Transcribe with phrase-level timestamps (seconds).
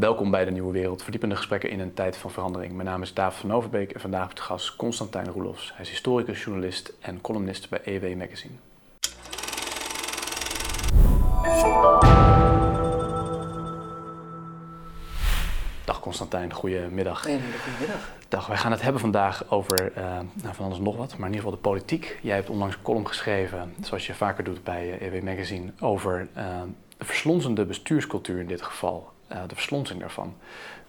[0.00, 2.72] Welkom bij de Nieuwe Wereld, verdiepende gesprekken in een tijd van verandering.
[2.72, 5.72] Mijn naam is David van Overbeek en vandaag op de gast Constantijn Roelofs.
[5.72, 8.54] Hij is historicus, journalist en columnist bij EW Magazine.
[15.84, 17.20] Dag Constantijn, goedemiddag.
[17.20, 18.10] Goedemiddag.
[18.28, 20.04] Dag, wij gaan het hebben vandaag over uh,
[20.42, 22.18] nou, van alles nog wat, maar in ieder geval de politiek.
[22.22, 25.72] Jij hebt onlangs een column geschreven, zoals je vaker doet bij EW eh, e Magazine,
[25.80, 26.60] over uh,
[26.96, 29.11] de verslonzende bestuurscultuur in dit geval.
[29.32, 30.34] Uh, de verslonsing daarvan.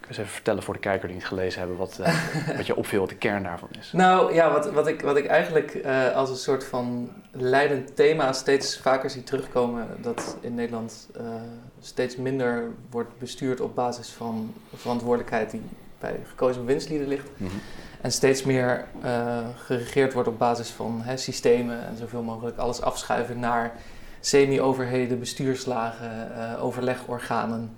[0.00, 2.00] je eens even vertellen voor de kijker die niet gelezen hebben wat,
[2.56, 3.92] wat je opviel, wat de kern daarvan is?
[3.92, 8.78] Nou ja, wat, wat, ik, wat ik eigenlijk als een soort van leidend thema steeds
[8.78, 11.08] vaker zie terugkomen, dat in Nederland
[11.80, 15.62] steeds minder wordt bestuurd op basis van verantwoordelijkheid die
[15.98, 17.28] bij gekozen bewindslieden ligt.
[17.36, 17.60] Mm -hmm.
[18.00, 22.80] En steeds meer uh, geregeerd wordt op basis van hè, systemen en zoveel mogelijk alles
[22.80, 23.72] afschuiven naar
[24.20, 27.76] semi-overheden, bestuurslagen, uh, overlegorganen.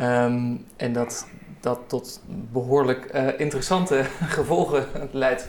[0.00, 1.26] Um, en dat
[1.60, 2.20] dat tot
[2.52, 4.04] behoorlijk uh, interessante
[4.38, 5.48] gevolgen leidt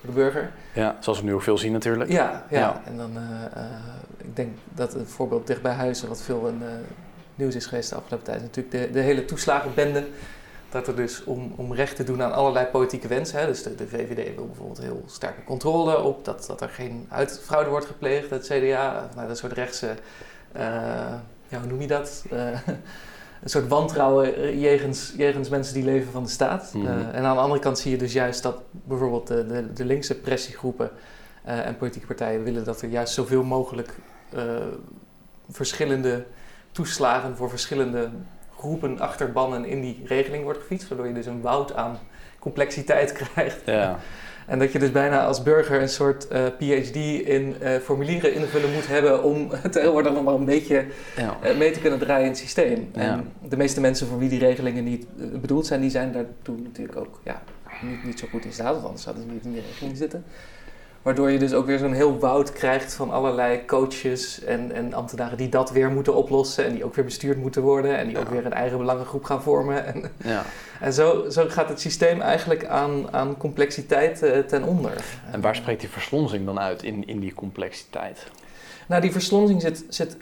[0.00, 0.52] voor de burger.
[0.74, 2.10] Ja, zoals we nu ook veel zien natuurlijk.
[2.10, 2.58] Ja, ja.
[2.58, 2.82] ja.
[2.84, 3.10] en dan,
[4.16, 6.62] ik denk dat een voorbeeld dicht bij huizen, wat veel in
[7.34, 10.04] nieuws is geweest de afgelopen tijd, is natuurlijk de, de hele toeslagenbende
[10.74, 13.74] dat er dus om, om recht te doen aan allerlei politieke wensen, hè, dus de,
[13.74, 18.30] de VVD wil bijvoorbeeld heel sterke controle op, dat, dat er geen uitfraude wordt gepleegd,
[18.30, 19.86] het CDA, nou, dat soort rechtse,
[20.56, 20.62] uh,
[21.48, 22.24] ja, hoe noem je dat?
[22.32, 22.58] Uh,
[23.44, 26.70] een soort wantrouwen jegens, jegens mensen die leven van de staat.
[26.74, 26.98] Mm -hmm.
[26.98, 29.84] uh, en aan de andere kant zie je dus juist dat bijvoorbeeld de, de, de
[29.84, 30.90] linkse pressiegroepen
[31.42, 33.94] en politieke partijen willen dat er juist zoveel mogelijk
[35.50, 36.24] verschillende
[36.72, 38.10] toeslagen voor verschillende
[38.56, 41.98] groepen achterbannen in die regeling wordt gefietst, waardoor je dus een woud aan
[42.38, 43.60] complexiteit krijgt.
[43.66, 43.98] Ja.
[44.46, 48.72] En dat je dus bijna als burger een soort uh, PhD in uh, formulieren invullen
[48.72, 50.84] moet hebben om tegenwoordig nog maar een beetje
[51.16, 51.36] ja.
[51.44, 52.90] uh, mee te kunnen draaien in het systeem.
[52.94, 53.00] Ja.
[53.00, 55.06] En de meeste mensen voor wie die regelingen niet
[55.40, 57.42] bedoeld zijn, die zijn daartoe natuurlijk ook ja,
[57.82, 60.24] niet, niet zo goed in staat, want anders zouden ze niet in die regeling zitten.
[61.04, 65.36] Waardoor je dus ook weer zo'n heel woud krijgt van allerlei coaches en, en ambtenaren
[65.36, 66.64] die dat weer moeten oplossen.
[66.64, 67.98] En die ook weer bestuurd moeten worden.
[67.98, 69.86] En die ook weer een eigen belangengroep gaan vormen.
[69.86, 70.44] En, ja.
[70.80, 75.04] en zo, zo gaat het systeem eigenlijk aan, aan complexiteit uh, ten onder.
[75.30, 78.26] En waar spreekt die verslonzing dan uit in, in die complexiteit?
[78.88, 80.16] Nou, die verslonzing zit, zit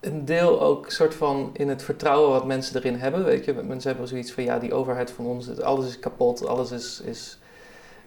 [0.00, 3.24] een deel ook soort van in het vertrouwen wat mensen erin hebben.
[3.24, 6.70] Weet je, mensen hebben zoiets van ja, die overheid van ons, alles is kapot, alles
[6.70, 7.39] is, is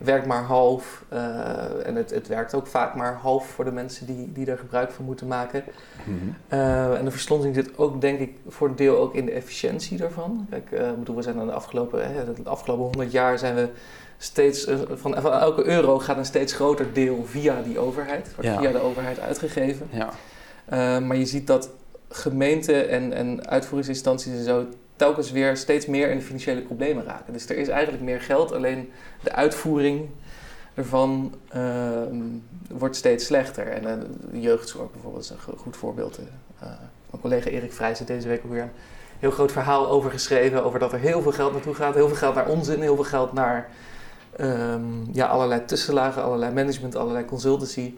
[0.03, 1.03] werkt maar half.
[1.13, 4.57] Uh, en het, het werkt ook vaak maar half voor de mensen die, die er
[4.57, 5.63] gebruik van moeten maken.
[6.05, 6.35] Mm -hmm.
[6.59, 9.97] uh, en de verslonzing zit ook, denk ik, voor een deel ook in de efficiëntie
[9.97, 10.47] daarvan.
[10.49, 13.69] Kijk, uh, bedoel, we zijn aan de afgelopen, hè, de afgelopen 100 jaar zijn we
[14.17, 18.59] steeds, van, van, elke euro gaat een steeds groter deel via die overheid, wordt ja.
[18.59, 19.89] via de overheid uitgegeven.
[19.91, 20.99] Ja.
[20.99, 21.69] maar je ziet dat
[22.09, 24.65] gemeenten en, en uitvoeringsinstanties en zo
[25.03, 27.33] telkens weer steeds meer in de financiële problemen raken.
[27.33, 28.91] Dus er is eigenlijk meer geld, alleen
[29.23, 30.09] de uitvoering
[30.73, 31.61] ervan uh,
[32.69, 33.67] wordt steeds slechter.
[33.67, 33.91] En uh,
[34.31, 36.19] de jeugdzorg bijvoorbeeld is een goed voorbeeld.
[36.19, 36.67] Uh,
[37.09, 38.69] mijn collega Erik Vrijs heeft deze week ook weer een
[39.19, 40.63] heel groot verhaal over geschreven.
[40.63, 41.93] Over dat er heel veel geld naartoe gaat.
[41.93, 43.69] Heel veel geld naar onzin, heel veel geld naar
[44.39, 47.93] um, ja, allerlei tussenlagen, allerlei management, allerlei consultancy.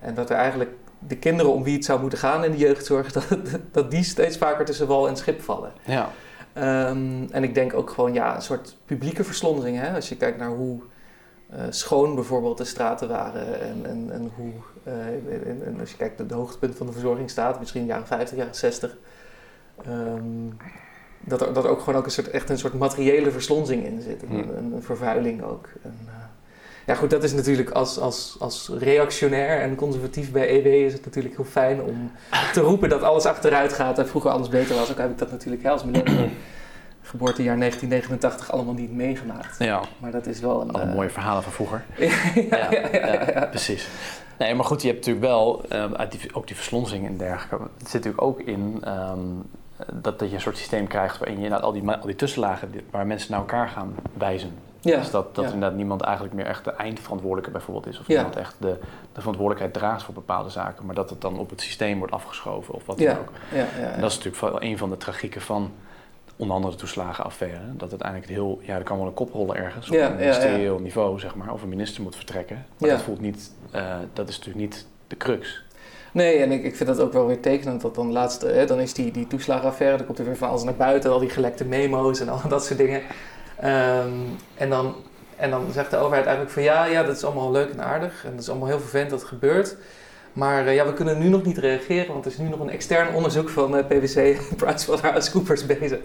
[0.00, 3.12] En dat er eigenlijk de kinderen om wie het zou moeten gaan in de jeugdzorg,
[3.18, 3.24] dat,
[3.72, 5.72] dat die steeds vaker tussen wal en schip vallen.
[5.84, 6.10] Ja.
[6.56, 9.78] Um, en ik denk ook gewoon ja, een soort publieke verslondering.
[9.78, 9.94] Hè?
[9.94, 10.80] Als je kijkt naar hoe
[11.52, 14.52] uh, schoon bijvoorbeeld de straten waren en, en, en hoe,
[14.86, 15.06] uh,
[15.48, 18.06] en, en, als je kijkt naar de hoogtepunt van de verzorgingsstaat, misschien in de jaren
[18.08, 18.96] 50, jaren 60,
[19.88, 20.56] um,
[21.20, 24.22] dat er, dat ook gewoon ook een soort, echt een soort materiële verslonzing in zit.
[24.26, 24.38] Hmm.
[24.38, 25.68] Een, een, vervuiling ook.
[25.82, 26.23] En, uh,
[26.86, 31.04] ja goed, dat is natuurlijk als, als, als reactionair en conservatief bij EW is het
[31.04, 32.10] natuurlijk heel fijn om
[32.52, 34.90] te roepen dat alles achteruit gaat en vroeger alles beter was.
[34.90, 36.28] Ook heb ik dat natuurlijk hè, als millennial
[37.02, 39.58] geboortejaar 1989 allemaal niet meegemaakt.
[39.58, 39.80] Ja.
[39.98, 40.70] Maar dat is wel een...
[40.70, 40.94] Alle uh...
[40.94, 41.84] mooie verhalen van vroeger.
[42.50, 43.88] ja, ja, ja, ja, precies.
[44.38, 47.68] Nee, maar goed, je hebt natuurlijk wel um, uit die, ook die verslonsing en dergelijke.
[47.78, 49.42] Het zit natuurlijk ook in um,
[49.92, 52.70] dat, dat je een soort systeem krijgt waarin je nou, al, die, al die tussenlagen
[52.90, 54.52] waar mensen naar elkaar gaan wijzen.
[54.84, 54.98] Ja.
[54.98, 58.00] Dus dat, dat inderdaad niemand eigenlijk meer echt de eindverantwoordelijke bijvoorbeeld is.
[58.00, 58.16] Of ja.
[58.16, 58.76] iemand echt de,
[59.12, 60.86] de verantwoordelijkheid draagt voor bepaalde zaken.
[60.86, 63.30] Maar dat het dan op het systeem wordt afgeschoven of wat dan ook.
[63.52, 63.66] Ja.
[63.92, 65.72] En dat is natuurlijk wel een van de tragieken van
[66.36, 67.60] onder andere de toeslagenaffaire.
[67.76, 70.78] Dat uiteindelijk het heel, ja, er kan wel een kop rollen ergens op een ministerieel
[70.78, 72.66] niveau, zeg maar, of een minister moet vertrekken.
[72.78, 75.62] Maar dat voelt niet, uh, dat is natuurlijk niet de crux.
[76.12, 78.80] Nee, en ik, ik vind dat ook wel weer tekenend dat dan laatst, hè, dan
[78.80, 81.64] is die, die toeslagenaffaire, dan komt er weer van alles naar buiten, al die gelekte
[81.64, 83.02] memo's en al dat soort dingen.
[83.64, 84.94] Um, en, dan,
[85.36, 88.24] en dan zegt de overheid eigenlijk van ja, ja, dat is allemaal leuk en aardig
[88.24, 89.76] en dat is allemaal heel vervelend dat het gebeurt.
[90.32, 92.70] Maar uh, ja, we kunnen nu nog niet reageren, want er is nu nog een
[92.70, 95.98] extern onderzoek van uh, PwC, PricewaterhouseCoopers bezig.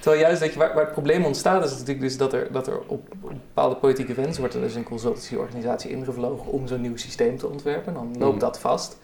[0.00, 2.66] Terwijl juist dat je, waar, waar, het probleem ontstaat is natuurlijk dus dat er, dat
[2.66, 7.38] er op, bepaalde politieke wensen wordt er dus een consultancyorganisatie ingevlogen om zo'n nieuw systeem
[7.38, 7.94] te ontwerpen.
[7.94, 8.40] Dan loopt mm.
[8.40, 8.98] dat vast.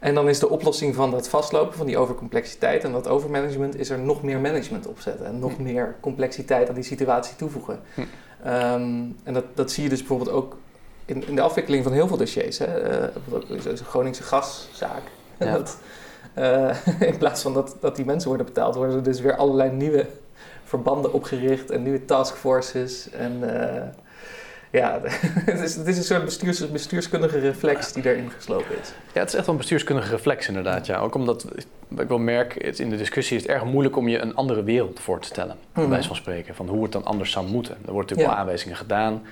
[0.00, 3.90] En dan is de oplossing van dat vastlopen, van die overcomplexiteit en dat overmanagement, is
[3.90, 5.62] er nog meer management opzetten en nog hm.
[5.62, 7.80] meer complexiteit aan die situatie toevoegen.
[7.94, 8.00] Hm.
[8.42, 10.56] Ehm, en dat, dat zie je dus bijvoorbeeld ook
[11.04, 12.58] in, in de afwikkeling van heel veel dossiers.
[12.58, 12.82] Hè.
[12.82, 15.02] Uh, bijvoorbeeld ook Groningse gaszaak.
[15.38, 15.52] Ja.
[15.56, 15.78] Dat,
[16.38, 19.70] uh, in plaats van dat, dat die mensen worden betaald, worden er dus weer allerlei
[19.70, 20.06] nieuwe
[20.64, 23.10] verbanden opgericht en nieuwe taskforces.
[23.10, 23.82] En uh,
[24.70, 25.00] ja,
[25.50, 28.92] het is, het is een soort bestuurs, bestuurskundige reflex die daarin geslopen is.
[29.12, 30.86] Ja, het is echt wel een bestuurskundige reflex inderdaad.
[30.86, 30.98] Ja.
[30.98, 31.46] Ook omdat
[31.98, 35.00] ik wel merk, in de discussie is het erg moeilijk om je een andere wereld
[35.00, 35.56] voor te stellen.
[35.72, 35.92] Bij mhm.
[35.92, 37.76] wijze van spreken, van hoe het dan anders zou moeten.
[37.86, 39.22] Er wordt natuurlijk wel aanwijzingen gedaan.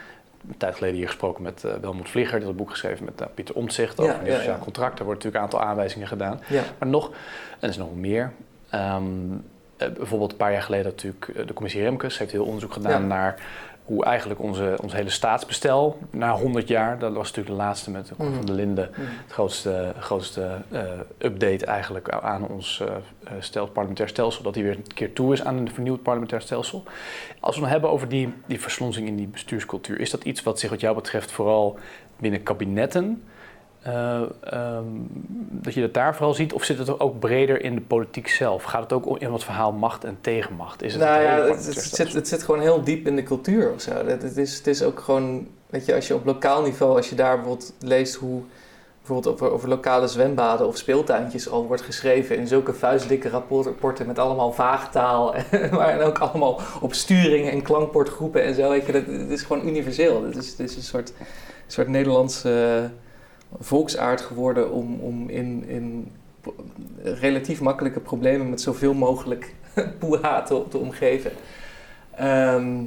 [0.49, 3.27] Een tijd geleden hier gesproken met uh, Vlieger, die had een boek geschreven met uh,
[3.35, 4.97] Pieter Omtzigt over ja, een sociaal contract.
[4.97, 6.41] Daar wordt natuurlijk een aantal aanwijzingen gedaan.
[6.79, 7.15] Maar nog, en
[7.61, 8.33] er is nog meer.
[8.75, 9.45] Um,
[9.77, 13.41] bijvoorbeeld een paar jaar geleden natuurlijk de commissie Remkes heeft heel onderzoek gedaan naar
[13.89, 18.07] hoe eigenlijk onze, ons hele staatsbestel na 100 jaar, dat was natuurlijk de laatste met
[18.07, 18.45] de van mhm.
[18.45, 19.05] der Linden, mm.
[19.05, 20.83] het grootste, grootste uh,
[21.19, 25.45] update eigenlijk aan ons uh, stel, parlementair stelsel, dat hij weer een keer toe is
[25.45, 26.83] aan een vernieuwd parlementair stelsel.
[27.41, 30.59] Als we het hebben over die, die verslonsing in die bestuurscultuur, is dat iets wat
[30.59, 31.79] zich wat jou betreft vooral
[32.17, 33.23] binnen kabinetten
[33.89, 34.79] uh,
[35.51, 36.53] dat je dat daar vooral ziet?
[36.53, 38.63] Of zit het ook breder in de politiek zelf?
[38.63, 40.83] Gaat het ook in wat verhaal macht en tegenmacht?
[40.83, 43.73] Is het nou ja, het, het, zit, het zit gewoon heel diep in de cultuur
[43.73, 44.07] of zo.
[44.07, 47.15] Het, is, het is ook gewoon, weet je, als je op lokaal niveau, als je
[47.15, 48.43] daar bijvoorbeeld leest hoe
[49.09, 54.19] bijvoorbeeld over, over lokale zwembaden of speeltuintjes al wordt geschreven in zulke vuistdikke rapporten met
[54.19, 55.35] allemaal vaagtaal,
[55.71, 58.71] maar ook allemaal op sturingen en klankbordgroepen en zo.
[58.71, 60.25] Weet je, dat, het is gewoon universeel.
[60.25, 61.13] Het is, het is een soort,
[61.67, 62.91] soort Nederlandse
[63.61, 66.13] volksaard geworden om, om in, in
[67.03, 69.55] relatief makkelijke problemen met zoveel mogelijk
[69.99, 71.33] poeha te, te omgeven.
[72.15, 72.81] Ehm,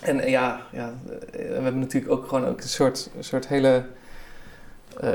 [0.00, 0.94] en ja, ja,
[1.32, 3.84] we hebben natuurlijk ook gewoon ook een soort, een soort hele
[5.04, 5.10] uh,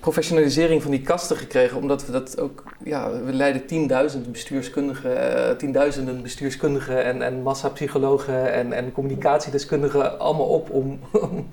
[0.00, 5.50] professionalisering van die kasten gekregen, omdat we dat ook, ja, we leiden tienduizenden bestuurskundigen, uh,
[5.50, 11.00] tienduizenden bestuurskundigen en, en massapsychologen en, en communicatiedeskundigen allemaal op om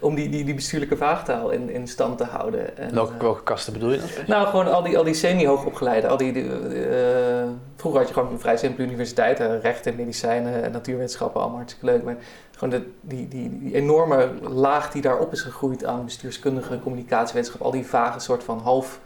[0.00, 2.78] om die, die, die bestuurlijke vaagtaal in, in stand te houden.
[2.78, 4.08] En, welke, eh, welke kasten bedoel je dan?
[4.26, 6.08] Nou, gewoon al die, al die semi-hoogopgeleide.
[6.08, 6.50] Al die, uh,
[7.76, 12.02] vroeger had je gewoon een vrij simpele universiteit, rechten, medicijnen en natuurwetenschappen, allemaal hartstikke leuk.
[12.02, 12.16] Maar
[12.50, 17.70] gewoon de, die, die, die, enorme laag die daarop is gegroeid aan bestuurskundige communicatiewetenschap, al
[17.70, 19.00] die vage soort van half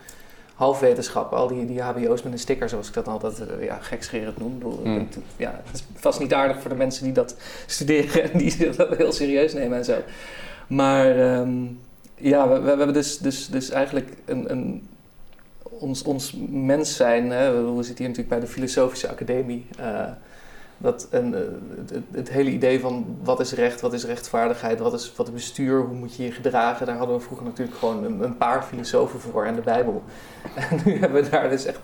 [0.60, 4.38] halfwetenschap, al die, die HBO's met een sticker, zoals ik dat altijd uh, ja, gekscherend
[4.38, 4.80] noem.
[4.84, 5.08] Mm.
[5.36, 7.36] ja, het is vast niet aardig voor de mensen die dat
[7.66, 9.96] studeren en die dat heel serieus nemen en zo.
[10.70, 11.64] Maar ehm,
[12.16, 14.88] ja, we, we, hebben dus, dus, dus eigenlijk een, een,
[15.62, 17.30] ons, ons mens zijn.
[17.30, 19.66] Hè, we zitten hier natuurlijk bij de Filosofische Academie.
[19.80, 20.08] Uh,
[20.82, 21.40] dat een, eh,
[21.92, 25.32] het, het, hele idee van wat is recht, wat is rechtvaardigheid, wat is, wat is
[25.32, 28.62] bestuur, hoe moet je je gedragen, daar hadden we vroeger natuurlijk gewoon een, een paar
[28.62, 30.02] filosofen voor en de Bijbel.
[30.70, 31.78] En nu hebben we daar dus echt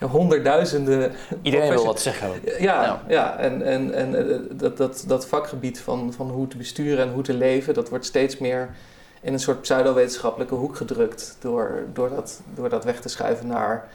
[0.00, 1.12] honderdduizenden.
[1.42, 2.30] Iedereen wil wat zeggen.
[2.58, 3.36] Ja, ja.
[3.38, 7.22] en, en, en eh, dat, dat, dat vakgebied van, van hoe te besturen en hoe
[7.22, 8.68] te leven, dat wordt steeds meer
[9.20, 13.88] in een soort pseudo-wetenschappelijke hoek gedrukt door, door, dat, door dat weg te schuiven naar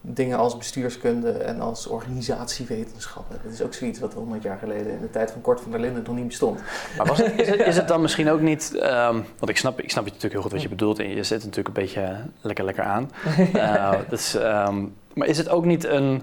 [0.00, 3.40] dingen als bestuurskunde en als organisatiewetenschappen.
[3.42, 5.80] Dat is ook zoiets wat 100 jaar geleden in de tijd van Kort van der
[5.80, 6.60] Linden nog niet bestond.
[6.96, 9.80] Maar was het, is, het, is, het, dan misschien ook niet, um, want ik snap,
[9.80, 12.16] ik snap natuurlijk heel goed wat je bedoelt en je zet het natuurlijk een beetje
[12.40, 13.10] lekker lekker aan.
[13.54, 16.22] Uh, dus, um, maar is het ook niet een,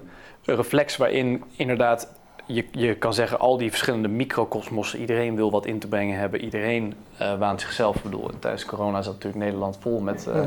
[0.56, 2.14] reflex waarin inderdaad
[2.46, 6.42] je, je kan zeggen, al die verschillende microcosmossen, iedereen wil wat in te brengen hebben,
[6.42, 7.96] iedereen uh, waant zichzelf.
[7.96, 10.46] Ik bedoel, tijdens corona zat natuurlijk Nederland vol met uh,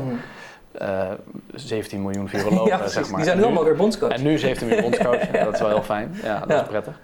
[0.81, 1.11] uh,
[1.53, 3.15] 17 miljoen virologen, ja, zeg maar.
[3.15, 4.11] Die zijn nu allemaal weer bondscoach.
[4.11, 6.15] En nu 17 miljoen bondscoach, dat is wel heel fijn.
[6.23, 6.61] Ja, dat ja.
[6.61, 6.99] is prettig.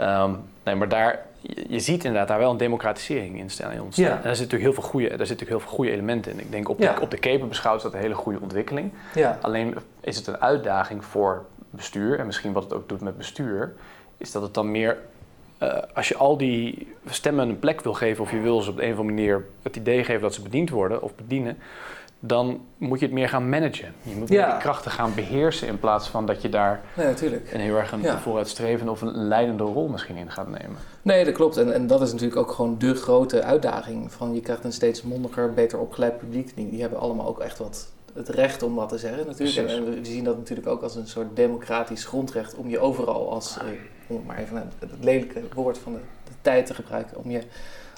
[0.00, 3.72] Um, nee, maar daar, je, je, ziet inderdaad daar wel een democratisering in ontstaan.
[3.72, 4.08] Ja.
[4.08, 6.40] En daar zit natuurlijk heel veel goede, daar zit natuurlijk heel veel goede elementen in.
[6.40, 8.92] Ik denk op de, op de keper beschouwd is dat een hele goede ontwikkeling.
[9.14, 9.38] Ja.
[9.40, 13.74] Alleen is het een uitdaging voor bestuur, en misschien wat het ook doet met bestuur,
[14.16, 14.98] is dat het dan meer
[15.62, 18.78] uh, als je al die stemmen een plek wil geven, of je wil ze op
[18.78, 21.58] een of andere manier het idee geven dat ze bediend worden of bedienen,
[22.24, 23.94] dan moet je het meer gaan managen.
[24.02, 24.50] Je moet ja.
[24.50, 27.14] die krachten gaan beheersen in plaats van dat je daar nee,
[27.52, 28.18] een heel erg een ja.
[28.18, 30.76] vooruitstrevende of een leidende rol misschien in gaat nemen.
[31.02, 31.56] Nee, dat klopt.
[31.56, 34.12] En, en dat is natuurlijk ook gewoon de grote uitdaging.
[34.12, 36.56] Van je krijgt een steeds mondiger, beter opgeleid publiek.
[36.56, 39.68] Die, die hebben allemaal ook echt wat het recht om wat te zeggen natuurlijk.
[39.68, 43.58] En, we zien dat natuurlijk ook als een soort democratisch grondrecht om je overal als,
[43.58, 43.64] eh,
[44.06, 47.42] om maar even het, lelijke woord van de, de tijd te gebruiken, om je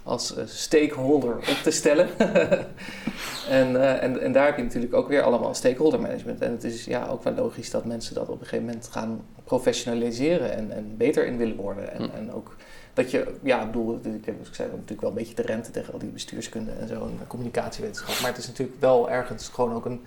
[0.04, 2.08] als stakeholder op te stellen.
[3.48, 6.40] en, en, en daar heb je natuurlijk ook weer allemaal stakeholder management.
[6.40, 9.24] En het is ja, ook wel logisch dat mensen dat op een gegeven moment gaan
[9.44, 11.92] professionaliseren en, en beter in willen worden.
[11.92, 12.16] En, hm.
[12.16, 12.56] en ook
[12.94, 15.70] dat je, ja, ik bedoel, ik, heb, ik zei natuurlijk wel een beetje te rente
[15.70, 18.20] tegen al die bestuurskunde en zo en communicatiewetenschap.
[18.20, 20.04] Maar het is natuurlijk wel ergens gewoon ook een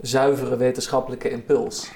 [0.00, 1.90] zuivere wetenschappelijke impuls.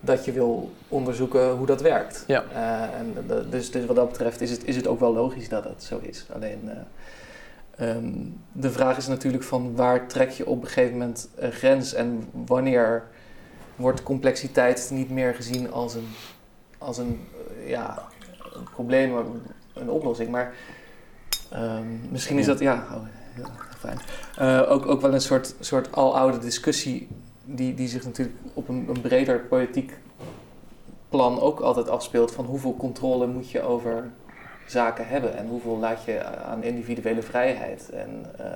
[0.00, 2.24] Dat je wil onderzoeken hoe dat werkt.
[2.26, 2.44] Ja.
[2.52, 3.14] Uh, en
[3.50, 5.98] dus, dus wat dat betreft is het, is het ook wel logisch dat dat zo
[6.02, 6.26] is.
[6.34, 6.70] Alleen
[7.78, 11.52] uh, um, de vraag is natuurlijk van waar trek je op een gegeven moment een
[11.52, 13.02] grens en wanneer
[13.76, 16.08] wordt complexiteit niet meer gezien als een,
[16.78, 17.20] als een,
[17.58, 18.08] uh, ja,
[18.52, 19.14] een probleem,
[19.74, 20.30] een oplossing.
[20.30, 20.54] Maar
[21.54, 23.02] um, misschien is dat, ja, oh,
[23.34, 23.98] heel fijn.
[24.40, 27.08] Uh, ook, ook wel een soort, soort aloude discussie
[27.54, 29.98] die, die zich natuurlijk op een, een breder politiek
[31.08, 34.10] plan ook altijd afspeelt van hoeveel controle moet je over
[34.66, 38.46] zaken hebben en hoeveel laat je aan individuele vrijheid en uh,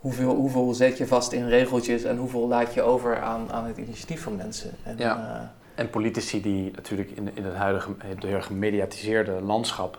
[0.00, 3.76] hoeveel, hoeveel zet je vast in regeltjes en hoeveel laat je over aan, aan het
[3.76, 4.70] initiatief van mensen.
[4.82, 5.16] En, ja.
[5.16, 9.98] Uh, en politici die natuurlijk in, in het huidige heel gemediatiseerde landschap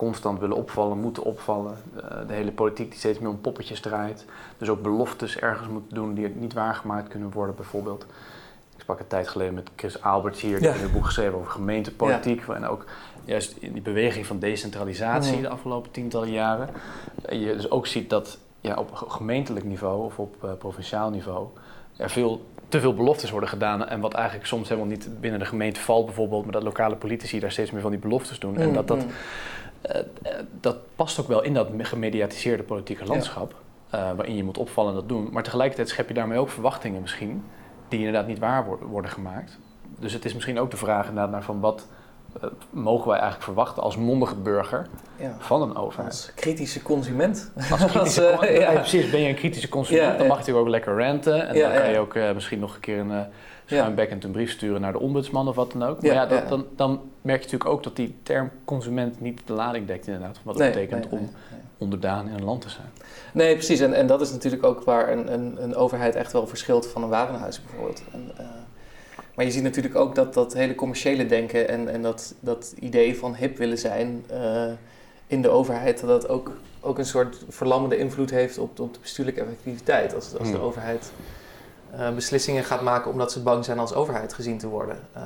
[0.00, 1.76] constant willen opvallen, moeten opvallen.
[1.96, 4.24] Eh, de hele politiek die steeds meer om poppetjes draait.
[4.58, 8.02] Dus ook beloftes ergens moeten doen die niet waargemaakt kunnen worden, bijvoorbeeld.
[8.74, 11.50] Ik sprak een tijd geleden met Chris Alberts hier, die heeft een boek geschreven over
[11.50, 12.48] gemeentepolitiek.
[12.48, 12.84] En ook
[13.24, 16.68] juist in die beweging van decentralisatie de afgelopen tientallen jaren.
[17.28, 21.48] Je dus ook ziet dat ja, op gemeentelijk niveau of op uh, provinciaal niveau
[21.96, 23.86] er veel te veel beloftes worden gedaan.
[23.86, 27.40] En wat eigenlijk soms helemaal niet binnen de gemeente valt, bijvoorbeeld, maar dat lokale politici
[27.40, 28.56] daar steeds meer van die beloftes doen.
[28.56, 29.10] En dat dat mm.
[29.80, 30.00] Eh,
[30.60, 33.54] dat past ook wel in dat gemediatiseerde politieke landschap.
[33.94, 35.28] Uh, waarin je moet opvallen en dat doen.
[35.32, 37.44] Maar tegelijkertijd schep je daarmee ook verwachtingen misschien.
[37.88, 39.58] Die inderdaad niet waar worden gemaakt.
[39.98, 41.86] Dus het is misschien ook de vraag inderdaad naar van wat
[42.36, 45.36] uh, mogen wij eigenlijk verwachten als mondige burger ja.
[45.38, 46.10] van een overheid.
[46.10, 47.52] Als kritische consument.
[47.70, 48.72] Als kritische als, ja.
[48.72, 51.48] precies, ben je een kritische consument, dan mag je ook lekker renten.
[51.48, 53.26] En dan kan je ook misschien nog een keer een
[53.76, 56.02] schuin backend een brief sturen naar de ombudsman of wat dan ook.
[56.02, 59.52] Maar ja, dat, dan, dan merk je natuurlijk ook dat die term consument niet de
[59.52, 60.40] lading dekt inderdaad.
[60.42, 61.30] Wat het betekent om
[61.78, 62.88] onderdaan in een land te zijn.
[63.32, 63.80] Nee, precies.
[63.80, 67.02] En, en dat is natuurlijk ook waar een, een, een overheid echt wel verschilt van
[67.02, 68.02] een warenhuis bijvoorbeeld.
[68.12, 68.46] En, uh,
[69.34, 73.18] maar je ziet natuurlijk ook dat dat hele commerciële denken en, en dat, dat idee
[73.18, 74.64] van hip willen zijn uh,
[75.26, 79.00] in de overheid, dat dat ook, ook een soort verlammende invloed heeft op, op de
[79.00, 80.14] bestuurlijke effectiviteit.
[80.14, 80.64] Als, als de hmm.
[80.64, 81.12] overheid
[81.94, 84.98] uh, beslissingen gaat maken omdat ze bang zijn als overheid gezien te worden.
[85.16, 85.22] Uh,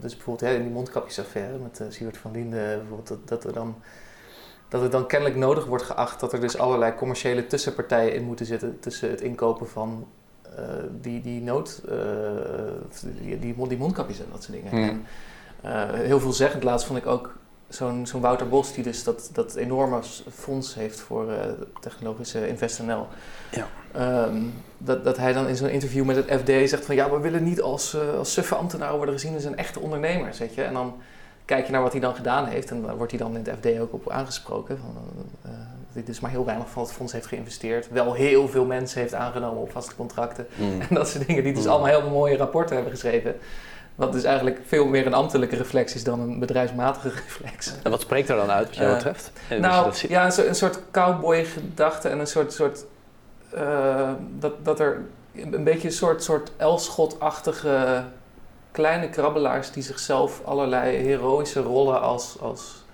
[0.00, 3.74] dus bijvoorbeeld in die mondkapjesaffaire met uh, Siewert van Linden, bijvoorbeeld dat, dat, er dan,
[4.68, 8.46] dat het dan kennelijk nodig wordt geacht dat er dus allerlei commerciële tussenpartijen in moeten
[8.46, 10.06] zitten tussen het inkopen van
[11.00, 11.82] die, die nood,
[13.20, 14.70] die, die, die, mondkapjes en dat soort dingen.
[14.70, 15.04] Hmm.
[15.62, 17.36] En, heel veelzeggend laatst vond ik ook
[17.68, 20.00] zo'n zo'n Wouter Bos, die dus dat, dat enorme
[20.32, 21.36] fonds heeft voor uh,
[21.80, 23.06] technologische InvestNL.
[23.50, 23.66] Ja.
[24.26, 27.18] Um, dat, dat hij dan in zo'n interview met het FD zegt van ja, we
[27.18, 30.62] willen niet als, uh, als suffe ambtenaren worden gezien als een echte ondernemer, weet je.
[30.62, 30.94] En dan
[31.44, 33.56] kijk je naar wat hij dan gedaan heeft en daar wordt hij dan in het
[33.58, 34.78] FD ook op aangesproken.
[34.78, 34.96] Van,
[35.46, 37.88] uh, dat hij dus maar heel weinig van het fonds heeft geïnvesteerd.
[37.90, 40.46] Wel heel veel mensen heeft aangenomen op vaste contracten.
[40.54, 40.80] Mm.
[40.88, 41.70] En dat soort dingen, die dus mm.
[41.70, 43.36] allemaal heel mooie rapporten hebben geschreven.
[43.96, 47.72] Wat dus eigenlijk veel meer een ambtelijke reflex is dan een bedrijfsmatige reflex.
[47.82, 49.32] En wat spreekt er dan uit wat jou uh, betreft?
[49.60, 52.84] nou, ja, een, een soort cowboy-gedachte en een soort, soort
[53.54, 58.04] uh, dat, dat er een beetje een soort, soort Elschot-achtige
[58.72, 62.84] kleine krabbelaars die zichzelf allerlei heroïsche rollen als, als,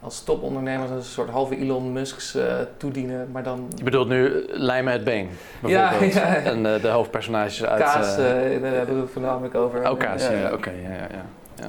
[0.00, 3.68] als topondernemers, een soort halve Elon Musk's uh, toedienen, maar dan...
[3.76, 5.28] Je bedoelt nu Lijmen het Been,
[5.60, 6.36] bijvoorbeeld, ja, ja.
[6.36, 7.82] en uh, de hoofdpersonages uit...
[7.82, 9.90] Kaas, daar hebben we het voornamelijk over.
[9.90, 11.24] Oh, Kaas, ja, oké, okay, ja, ja.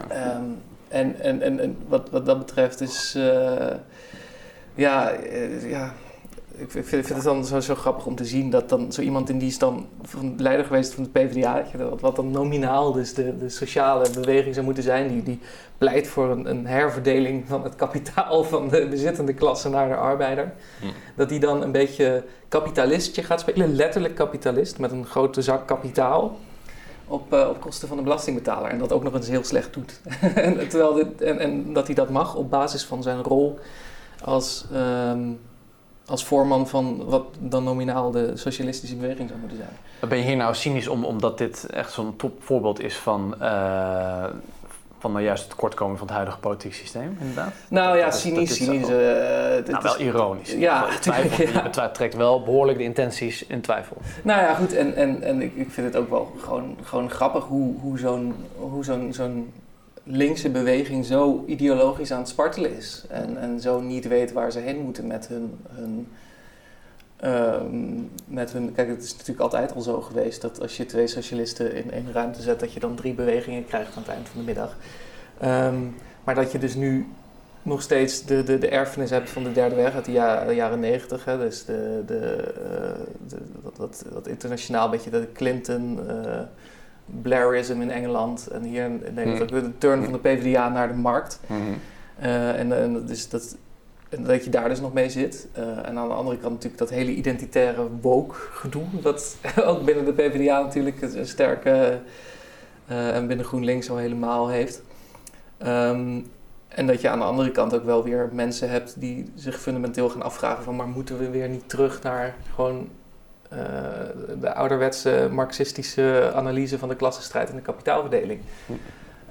[0.10, 0.36] ja.
[0.36, 3.18] Um, en, en, en, en wat, wat dat betreft is...
[4.76, 5.12] ja,
[5.64, 5.94] ja
[6.62, 9.30] ik vind, vind, het dan zo, zo, grappig om te zien dat dan zo iemand
[9.30, 13.14] in die is dan van leider geweest van de PvdA, wat, wat dan nominaal dus
[13.14, 15.40] de, de sociale beweging zou moeten zijn, die, die
[15.78, 20.54] pleit voor een, een herverdeling van het kapitaal van de bezittende klasse naar de arbeider.
[20.80, 20.86] Hm.
[21.16, 26.38] Dat die dan een beetje kapitalistje gaat spelen, letterlijk kapitalist, met een grote zak kapitaal.
[27.08, 28.72] Op, uh, op kosten van de belastingbetaler.
[28.72, 30.02] En dat ook nog eens heel slecht doet.
[30.36, 33.60] en, terwijl dit, en, en dat hij dat mag op basis van zijn rol
[34.24, 35.40] als um,
[36.12, 40.10] als voorman van wat dan nominaal de socialistische beweging zou moeten zijn.
[40.10, 44.24] Ben je hier nou cynisch om, omdat dit echt zo'n voorbeeld is van, uh,
[45.00, 47.54] van nou juist het tekortkomen van het huidige politieke systeem, inderdaad?
[47.68, 48.90] Nou ja, cynisch, cynisch.
[48.90, 48.96] Uh,
[49.72, 50.52] nou, wel ironisch.
[50.52, 51.70] Ja, twijfel, ja.
[51.82, 53.98] Je trekt wel behoorlijk de intenties in twijfel.
[54.24, 57.44] Nou ja, goed, en, en, en ik, ik vind het ook wel gewoon, gewoon grappig
[57.44, 59.54] hoe, hoe zo'n hoe zo'n zo'n
[60.04, 63.04] linkse beweging zo ideologisch aan het spartelen is.
[63.10, 65.60] En, en zo niet weet waar ze heen moeten met hun.
[65.70, 66.08] hun
[67.18, 71.08] ehm, met hun, kijk, het is natuurlijk altijd al zo geweest dat als je twee
[71.08, 74.40] socialisten in één ruimte zet, dat je dan drie bewegingen krijgt aan het eind van
[74.40, 74.78] de middag.
[75.40, 75.80] Ehm,
[76.24, 77.08] maar dat je dus nu
[77.62, 81.24] nog steeds de, de, de erfenis hebt van de derde weg uit de, jaren negentig.
[81.24, 82.54] Dus de, de,
[83.28, 83.38] de,
[83.78, 86.40] dat, dat, internationaal beetje de Clinton, uh,
[87.06, 89.62] Blairism in Engeland en hier in Nederland mm.
[89.62, 91.40] de turn van de PvdA naar de markt.
[92.22, 93.58] Uh, en, en dus dat,
[94.10, 95.48] en dat je daar dus nog mee zit.
[95.84, 100.14] en aan de andere kant natuurlijk dat hele identitaire woke gedoe, dat ook binnen de
[100.14, 102.00] PvdA natuurlijk een sterke
[102.88, 104.82] en binnen GroenLinks al helemaal heeft.
[105.66, 106.26] Um,
[106.76, 110.10] en dat je aan de andere kant ook wel weer mensen hebt die zich fundamenteel
[110.10, 110.76] gaan afvragen van...
[110.76, 112.90] maar moeten we weer niet terug naar gewoon
[113.54, 113.60] uh,
[114.40, 118.42] de ouderwetse marxistische analyse van de klassenstrijd en de kapitaalverdeling?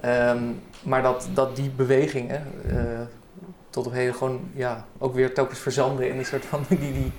[0.04, 3.00] Um, maar dat, dat die bewegingen uh,
[3.70, 7.12] tot op heden gewoon ja, ook weer telkens verzanden in een soort van die, die,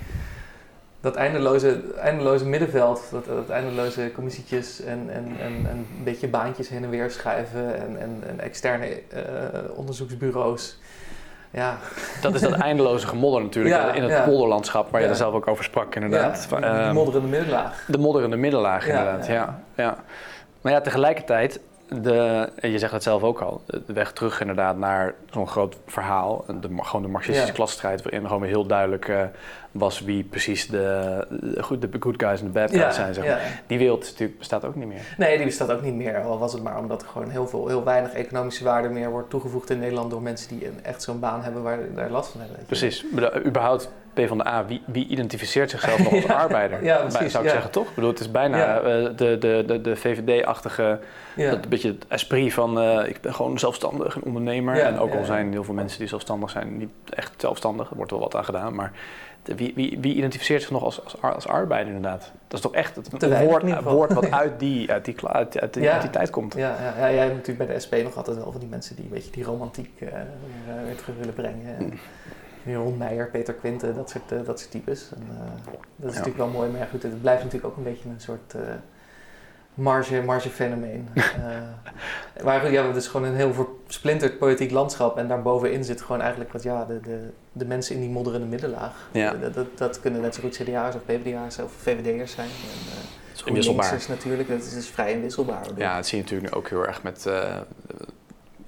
[1.01, 6.69] dat eindeloze, eindeloze middenveld, dat, dat eindeloze commissietjes en, en, en, en, een beetje baantjes
[6.69, 10.79] heen en weer schuiven en, en, en externe uh, onderzoeksbureaus.
[11.51, 11.77] Ja.
[12.21, 14.23] Dat is dat eindeloze gemodder natuurlijk in het ja.
[14.23, 16.47] polderlandschap waar je er zelf ook over sprak inderdaad.
[16.49, 17.85] Ja, de, de ehm, modderende middenlaag.
[17.87, 19.59] De modderende middenlaag inderdaad, ja.
[19.75, 19.95] ja.
[20.61, 21.59] Maar ja, tegelijkertijd
[21.99, 26.45] de, je zegt het zelf ook al, de weg terug inderdaad naar zo'n groot verhaal,
[26.47, 27.53] de, gewoon de marxistische ja.
[27.53, 29.21] klasstrijd, waarin gewoon weer heel duidelijk uh,
[29.71, 31.25] was wie precies de,
[31.69, 33.13] de, de good guys en de bad guys zijn.
[33.13, 33.61] Zeg maar.
[33.67, 35.15] Die wereld natuurlijk bestaat ook niet meer.
[35.17, 36.21] Nee, die bestaat ook niet meer.
[36.21, 39.29] Al was het maar omdat er gewoon heel, veel, heel weinig economische waarde meer wordt
[39.29, 42.65] toegevoegd in Nederland door mensen die echt zo'n baan hebben waar daar last van hebben.
[42.65, 43.05] Precies.
[43.45, 46.83] Überhaupt P van de A, wie, wie identificeert zichzelf nog als arbeider?
[46.83, 47.31] Ja, precies.
[47.31, 47.89] Zou ik zeggen, toch?
[47.89, 48.83] Ik bedoel, het is bijna uh,
[49.15, 50.99] de, de, de, de VVD-achtige,
[51.35, 54.79] dat beetje het esprit van uh, ik ben gewoon zelfstandig, een ondernemer.
[54.79, 58.11] en ook al zijn heel veel mensen die zelfstandig zijn niet echt zelfstandig, er wordt
[58.11, 58.91] wel wat aan gedaan, maar
[59.43, 62.31] wie, wie, wie, identificeert zich nog als, als, als, arbeider inderdaad?
[62.47, 65.89] Dat is toch echt het woord, woord wat uit die, uit die, uit, uit die,
[65.89, 66.53] uit die tijd komt.
[66.53, 68.95] Ja, ja, ja, jij hebt natuurlijk bij de SP nog altijd wel van die mensen
[68.95, 70.09] die weet je, die romantiek uh,
[70.85, 71.75] weer terug willen brengen.
[71.79, 71.99] Mm.
[72.65, 75.09] Ron Meijer, Peter Quinte, dat soort, uh, dat soort types.
[75.15, 75.39] En, uh,
[75.95, 78.53] dat is natuurlijk wel mooi, maar goed, het blijft natuurlijk ook een beetje een soort
[78.55, 78.61] uh,
[79.73, 81.09] marge, marge fenomeen.
[82.43, 83.53] maar ja, hebben dus gewoon een heel
[83.85, 88.01] versplinterd politiek landschap en daarbovenin zit gewoon eigenlijk wat, ja, de, de, de mensen in
[88.01, 89.09] die modderende middenlaag.
[89.11, 89.33] Ja.
[89.33, 92.47] Dat, dat, dat, kunnen net zo goed CDA's of PvdA's of VVD'ers zijn.
[92.47, 93.09] En,
[93.45, 94.05] inwisselbaar.
[94.09, 95.65] natuurlijk, dat is, is vrij inwisselbaar.
[95.75, 97.27] Ja, dat zie je natuurlijk ook heel erg met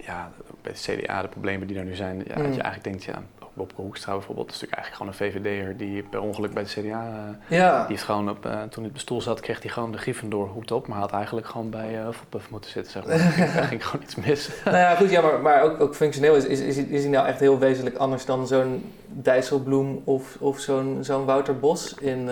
[0.06, 2.24] ja, bij het CDA, de problemen die er nu zijn.
[2.28, 2.44] Ja, mm.
[2.44, 6.04] Dat je eigenlijk denkt, ja, Bobke Hoekstra bijvoorbeeld, is natuurlijk eigenlijk gewoon een VVD'er die
[6.04, 7.36] per ongeluk bij de CDA...
[7.50, 7.80] Uh, ja.
[7.80, 9.98] Die heeft gewoon, op, uh, toen hij op de stoel zat, kreeg hij gewoon de
[9.98, 10.88] Gryffindor hoed op.
[10.88, 12.08] Maar had eigenlijk gewoon bij uh,
[12.50, 13.18] moeten zitten, zeg maar.
[13.56, 14.50] Daar ging gewoon iets mis.
[14.66, 17.28] nou ja, goed, ja, maar, maar ook, ook functioneel is, is, is, is hij nou
[17.28, 22.30] echt heel wezenlijk anders dan zo'n Dijsselbloem of, of zo'n zo'n Wouter Bos in...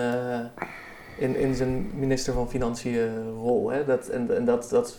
[1.18, 3.70] In, in, zijn minister van Financiën rol.
[3.70, 3.84] Hè?
[3.84, 4.98] Dat, en en dat, dat,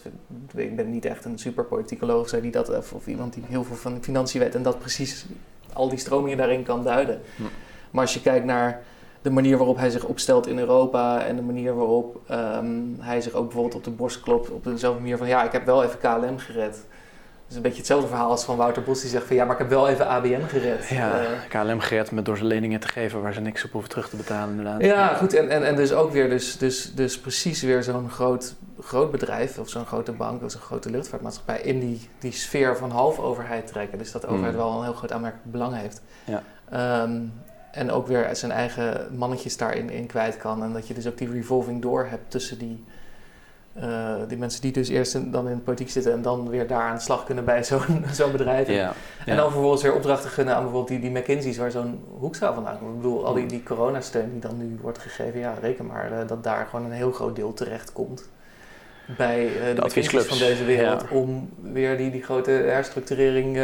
[0.56, 3.76] ik ben niet echt een super politicoloog die dat, of, of, iemand die heel veel
[3.76, 5.26] van financiën weet en dat precies
[5.74, 7.22] al die stromingen daarin kan duiden.
[7.36, 7.44] Hm.
[7.92, 8.84] Maar als je kijkt naar
[9.22, 13.34] de manier waarop hij zich opstelt in Europa en de manier waarop ehm, hij zich
[13.34, 16.00] ook bijvoorbeeld op de borst klopt op dezelfde manier van ja, ik heb wel even
[16.00, 16.86] KLM gered
[17.54, 19.60] is een beetje hetzelfde verhaal als van Wouter Bos die zegt van ja, maar ik
[19.60, 20.88] heb wel even ABN gered.
[20.88, 23.72] Ja, uh, eh, KLM gered met door ze leningen te geven waar ze niks op
[23.72, 24.82] hoeven terug te betalen inderdaad.
[24.82, 25.34] Ja, goed.
[25.34, 29.60] En, en, en dus ook weer dus, dus, dus precies weer zo'n groot, groot bedrijf
[29.60, 33.68] of zo'n grote bank of zo'n grote luchtvaartmaatschappij in die, die sfeer van half overheid
[33.68, 33.98] trekken.
[33.98, 34.60] Dus dat de overheid mm.
[34.60, 36.02] wel een heel groot aanmerkelijk belang heeft.
[36.26, 36.44] Ja.
[37.04, 37.34] Um,
[37.72, 40.64] en ook weer zijn eigen mannetjes daarin in kwijt kan.
[40.64, 42.84] En dat je dus ook die revolving door hebt tussen die
[43.78, 46.82] uh, die mensen die dus eerst dan in de politiek zitten en dan weer daar
[46.82, 48.68] aan de slag kunnen bij zo'n zo'n bedrijf.
[49.26, 52.78] En dan vervolgens weer opdrachten gunnen aan bijvoorbeeld die, die McKinsey's waar zo'n hoekstra vandaan
[52.78, 52.90] komt.
[52.90, 56.28] Ik bedoel, al die, die coronasteun die dan nu wordt gegeven, ja, reken maar uh,
[56.28, 58.30] dat daar gewoon een heel groot deel terecht komt
[59.18, 63.60] bij uh, de, de adviesclubs van deze wereld om weer die, die grote herstructurering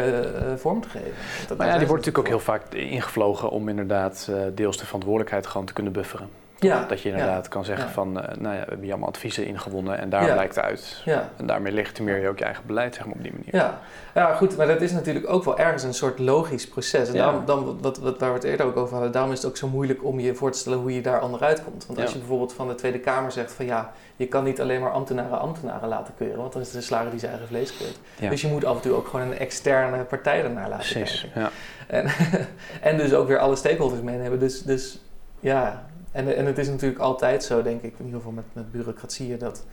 [0.56, 1.12] vorm te geven.
[1.48, 5.46] Dat maar ja, die wordt natuurlijk ook heel vaak ingevlogen om inderdaad deels de verantwoordelijkheid
[5.46, 6.39] gewoon te kunnen bufferen.
[6.60, 6.84] Ja.
[6.88, 10.10] Dat je inderdaad kan zeggen van, uh, nou ja, we hebben allemaal adviezen ingewonnen en
[10.10, 11.02] daar blijkt uit.
[11.36, 13.54] En daarmee legitimeer je ook je eigen beleid zeg maar, op die manier.
[13.54, 13.78] Ja.
[14.14, 17.08] ja, goed, maar dat is natuurlijk ook wel ergens een soort logisch proces.
[17.08, 19.46] En daarom, dan, wat, wat, waar we het eerder ook over hadden, daarom is het
[19.46, 21.86] ook zo moeilijk om je voor te stellen hoe je daar onderuit komt.
[21.86, 24.80] Want als je bijvoorbeeld van de Tweede Kamer zegt van ja, je kan niet alleen
[24.80, 28.30] maar ambtenaren ambtenaren laten keuren, want dan is de slager die zijn eigen vlees keurt.
[28.30, 31.40] Dus je moet af en toe ook gewoon een externe partij ernaar laten Precies, kijken.
[31.40, 31.50] Ja.
[31.86, 32.06] En,
[32.90, 34.38] en dus ook weer alle stakeholders meenemen.
[34.38, 35.00] Dus, dus
[35.40, 38.72] ja, en, en het is natuurlijk altijd zo, denk ik, in ieder geval met, met
[38.72, 39.64] bureaucratieën, dat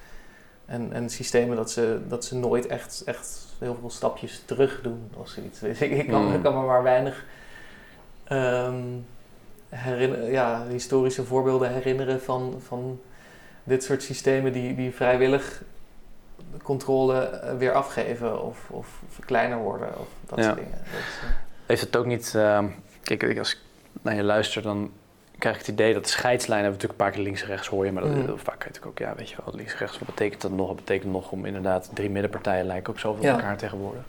[0.66, 5.10] En, en systemen dat ze, dat ze nooit echt, echt heel veel stapjes terug doen
[5.14, 5.60] of zoiets.
[5.60, 6.34] Dus ik, ik, kan, Hmm.
[6.34, 7.26] ik kan me maar weinig
[8.24, 8.84] ehm,
[9.70, 13.00] herinner- ja, historische voorbeelden herinneren van, van
[13.64, 15.62] dit soort systemen die, die vrijwillig
[16.64, 20.44] controle eh, weer afgeven of, of, of kleiner worden of dat Ja.
[20.44, 20.72] soort dingen.
[20.78, 21.30] Dat is, eh,
[21.66, 22.34] Heeft het ook niet...
[22.36, 22.68] ehm,
[23.04, 23.60] kijk, als ik
[24.02, 24.92] naar je luister, dan
[25.38, 26.66] krijg ik het idee dat de scheidslijnen...
[26.66, 27.92] hebben natuurlijk een paar keer links en rechts hoor je...
[27.92, 30.00] maar dat, vaak je natuurlijk ook, ja, weet je wel, links en rechts...
[30.00, 30.68] wat betekent dat nog?
[30.68, 31.90] Wat betekent nog om inderdaad...
[31.94, 33.34] drie middenpartijen lijken ook zoveel Ja.
[33.34, 34.02] op elkaar tegenwoordig.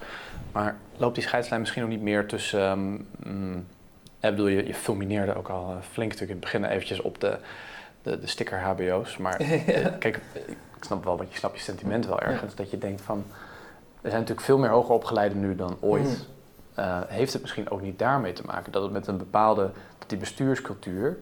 [0.53, 2.61] Maar loopt die scheidslijn misschien ook niet meer tussen...
[2.61, 3.67] ehm, mm,
[4.21, 7.21] ik bedoel, je, je fulmineerde ook al eh, flink natuurlijk in het begin eventjes op
[7.21, 7.39] de,
[8.03, 9.17] de, de sticker HBO's.
[9.17, 10.21] Maar eh, kijk,
[10.77, 12.55] ik snap wel, want je snapt je sentiment wel ergens.
[12.55, 13.25] Dat je denkt van,
[14.01, 16.27] er zijn natuurlijk veel meer hoger opgeleiden nu dan ooit.
[16.75, 19.71] Eh, heeft het misschien ook niet daarmee te maken dat het met een bepaalde,
[20.09, 21.19] die bestuurscultuur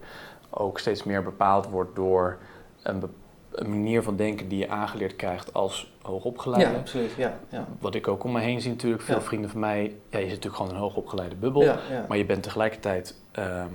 [0.50, 2.38] ook steeds meer bepaald wordt door
[2.82, 3.08] een, be-
[3.52, 6.70] een manier van denken die je aangeleerd krijgt als hoogopgeleide.
[6.72, 7.12] ja, absoluut.
[7.16, 7.66] Ja, ja.
[7.78, 9.20] Wat ik ook om me heen zie natuurlijk, veel Ja.
[9.22, 11.62] vrienden van mij, ja, je zit natuurlijk gewoon in een hoogopgeleide bubbel.
[11.62, 11.78] Ja.
[12.08, 13.68] Maar je bent tegelijkertijd, ehm,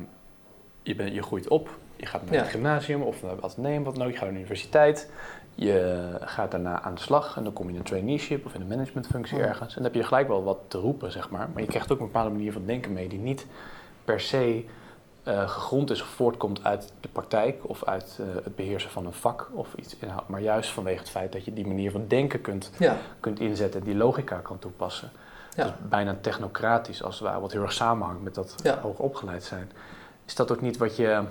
[0.82, 1.70] je, bent, je groeit op.
[1.96, 4.08] Je gaat naar het gymnasium of naar het ateneum, wat ook.
[4.08, 5.12] Je gaat naar de universiteit.
[5.56, 8.62] Je gaat daarna aan de slag en dan kom je in een traineeship of in
[8.62, 9.70] een managementfunctie ergens.
[9.76, 11.50] En dan heb je gelijk wel wat te roepen, zeg maar.
[11.54, 13.46] Maar je krijgt ook een bepaalde manier van denken mee die niet
[14.06, 14.66] per se
[15.24, 19.14] eh, gegrond is of voortkomt uit de praktijk of uit eh, het beheersen van een
[19.14, 19.96] vak of iets.
[20.26, 22.98] Maar juist vanwege het feit dat je die manier van denken kunt, ja.
[23.20, 25.12] kunt inzetten, die logica kan toepassen.
[25.56, 25.64] Ja.
[25.64, 28.80] Dus bijna technocratisch als het ware, wat heel erg samenhangt met dat Ja.
[28.82, 29.72] hoog opgeleid zijn.
[30.26, 31.22] Is dat ook niet wat je.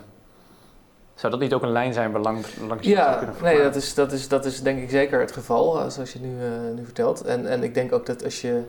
[1.15, 3.63] Zou dat niet ook een lijn zijn waar lang, langs je zou Ja, kunnen nee,
[3.63, 6.35] dat is, dat, is, dat is denk ik zeker het geval, eh, zoals je nu,
[6.75, 7.25] nu vertelt.
[7.25, 8.63] En, en ik denk ook dat als je,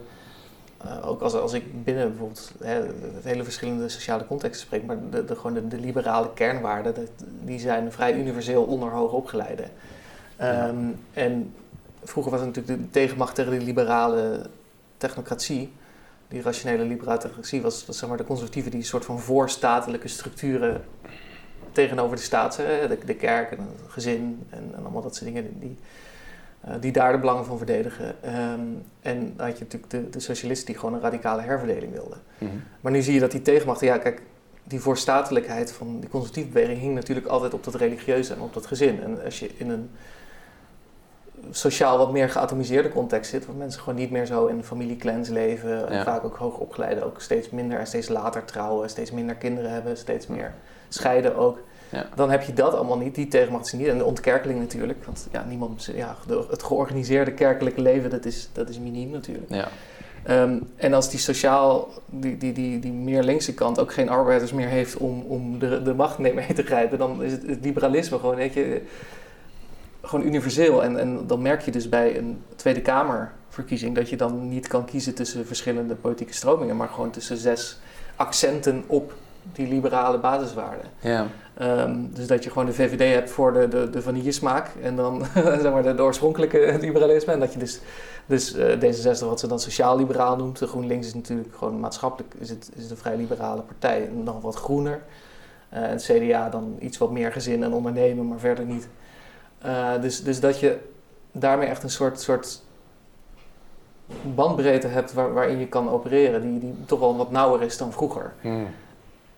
[0.84, 2.74] eh, ook als, als ik binnen bijvoorbeeld hè,
[3.14, 7.08] het hele verschillende sociale contexten spreek, maar de, de, gewoon de, de liberale kernwaarden,
[7.44, 9.64] die zijn vrij universeel onder hoogopgeleide.
[10.38, 10.66] Ja.
[10.66, 10.76] Ehm,
[11.12, 11.54] En
[12.02, 14.46] vroeger was het natuurlijk de tegenmacht tegen die liberale
[14.96, 15.72] technocratie.
[16.28, 20.08] Die rationele liberale technocratie was, was zeg maar de conservatieven die een soort van voorstatelijke
[20.08, 20.84] structuren
[21.72, 25.60] tegenover de staat, de, de kerk en het gezin en, en allemaal dat soort dingen,
[25.60, 25.78] die,
[26.64, 28.14] eh, die daar de belangen van verdedigen.
[28.22, 28.60] Ehm,
[29.00, 32.18] en dan had je natuurlijk de, de socialisten die gewoon een radicale herverdeling wilden.
[32.38, 32.50] Mhm.
[32.80, 34.22] Maar nu zie je dat die tegenmachten, ja kijk,
[34.64, 38.66] die voorstatelijkheid van die conservatieve beweging hing natuurlijk altijd op dat religieuze en op dat
[38.66, 39.02] gezin.
[39.02, 39.90] En als je in een
[41.50, 45.88] sociaal wat meer geatomiseerde context zit, waar mensen gewoon niet meer zo in familieclans leven,
[45.88, 46.04] en Ja.
[46.04, 49.96] vaak ook hoog opgeleide, ook steeds minder en steeds later trouwen, steeds minder kinderen hebben,
[49.96, 50.54] steeds meer
[50.88, 51.58] scheiden ook.
[51.92, 52.06] Ja.
[52.14, 53.86] Dan heb je dat allemaal niet, die tegenmacht is niet.
[53.86, 56.16] En de ontkerkeling natuurlijk, want ja, niemand, ja,
[56.50, 59.50] het georganiseerde kerkelijke leven, dat is, dat is miniem natuurlijk.
[59.50, 59.68] Ja.
[60.22, 64.52] Ehm, en als die sociaal, die, die, die, die meer linkse kant ook geen arbeiders
[64.52, 68.18] meer heeft om, om de, de macht mee te grijpen, dan is het, het liberalisme
[68.18, 68.82] gewoon, weet je,
[70.02, 70.84] gewoon universeel.
[70.84, 74.84] En, en dan merk je dus bij een Tweede Kamerverkiezing dat je dan niet kan
[74.84, 77.78] kiezen tussen verschillende politieke stromingen, maar gewoon tussen zes
[78.16, 79.14] accenten op
[79.52, 80.86] die liberale basiswaarden.
[81.00, 81.26] ja.
[81.54, 85.24] Ehm, dus dat je gewoon de VVD hebt voor de, de, de vanillesmaak en dan
[85.62, 87.32] zeg maar de, de oorspronkelijke liberalisme.
[87.32, 87.80] En dat je dus,
[88.26, 90.58] dus eh, D66 wat ze dan sociaal-liberaal noemt.
[90.58, 94.06] De GroenLinks is natuurlijk gewoon maatschappelijk is het, is het een vrij liberale partij.
[94.06, 95.02] En nog wat groener.
[95.68, 98.88] Eh, en het CDA dan iets wat meer gezin en ondernemen, maar verder niet.
[99.58, 100.78] Eh, dus, dus dat je
[101.32, 102.62] daarmee echt een soort, soort
[104.34, 106.42] bandbreedte hebt waar, waarin je kan opereren.
[106.42, 108.32] Die, die toch wel wat nauwer is dan vroeger.
[108.40, 108.64] Mhm.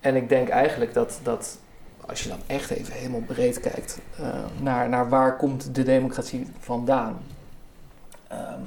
[0.01, 1.59] En ik denk eigenlijk dat, dat
[2.07, 4.27] als je dan echt even helemaal breed kijkt eh,
[4.61, 7.19] naar, naar waar komt de democratie vandaan.
[8.29, 8.61] Ehm,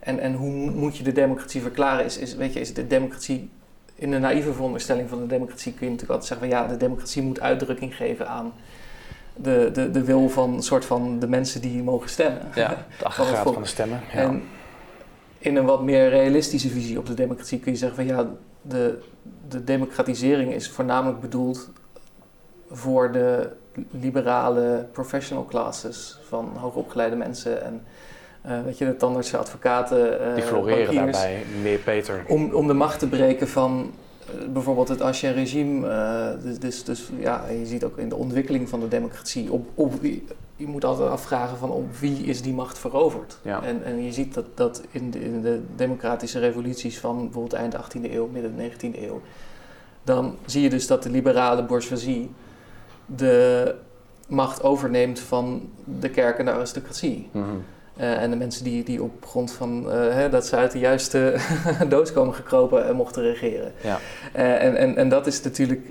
[0.00, 2.04] en, en hoe moet je de democratie verklaren?
[2.04, 3.50] Is, is, weet je, is de democratie,
[3.94, 6.76] in de naïeve veronderstelling van de democratie kun je natuurlijk altijd zeggen van ja, de
[6.76, 8.52] democratie moet uitdrukking geven aan
[9.36, 12.42] de, de, de wil van soort van de mensen die mogen stemmen.
[12.54, 13.54] ja, het aggregaat volk.
[13.54, 14.00] van de stemmen.
[14.12, 14.18] Ja.
[14.18, 14.42] En
[15.38, 18.26] in een wat meer realistische visie op de democratie kun je zeggen van ja,
[18.62, 19.02] de,
[19.48, 21.70] de democratisering is voornamelijk bedoeld
[22.70, 23.50] voor de
[23.90, 27.82] liberale professional classes van hoogopgeleide mensen en
[28.64, 31.16] weet je, de tandartsen, advocaten, eh, Die floreren bankiers.
[31.16, 32.24] daarbij meer Peter.
[32.28, 33.90] Om, om de macht te breken van
[34.26, 35.88] eh, bijvoorbeeld het ancien regime.
[36.42, 39.52] dus, dus, dus ja, je ziet ook in de ontwikkeling van de democratie.
[39.52, 39.92] Op, op,
[40.56, 43.38] je moet altijd afvragen van op wie is die macht veroverd.
[43.42, 43.62] Ja.
[43.62, 47.76] En, en je ziet dat, dat in, de, in de democratische revoluties van bijvoorbeeld eind
[47.76, 49.20] 18e eeuw, midden 19e eeuw.
[50.02, 52.30] Dan zie je dus dat de liberale bourgeoisie
[53.16, 53.74] de
[54.26, 57.28] macht overneemt van de kerk en de aristocratie.
[57.32, 57.44] Mhm.
[57.96, 60.78] Eh, en de mensen die, die op grond van eh, hè, dat ze uit de
[60.78, 61.36] juiste
[61.88, 63.72] doos komen gekropen en mochten regeren.
[63.82, 63.98] Ja.
[64.32, 65.88] Eh, en, en, en dat is natuurlijk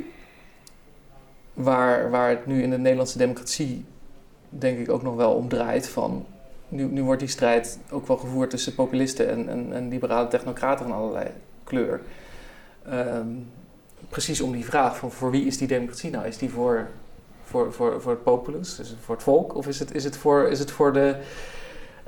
[1.54, 3.86] waar, waar het nu in de Nederlandse democratie
[4.50, 6.26] denk ik ook nog wel om draait van
[6.68, 10.86] nu, nu wordt die strijd ook wel gevoerd tussen populisten en, en, en liberale technocraten
[10.86, 11.28] van allerlei
[11.64, 12.02] kleur.
[12.90, 13.28] Ehm,
[14.10, 16.26] precies om die vraag van voor wie is die democratie nou?
[16.26, 16.88] Is die voor,
[17.48, 19.56] voor, voor, voor het populus, is het voor het volk?
[19.56, 21.16] Of is het, is het, voor, is het voor de,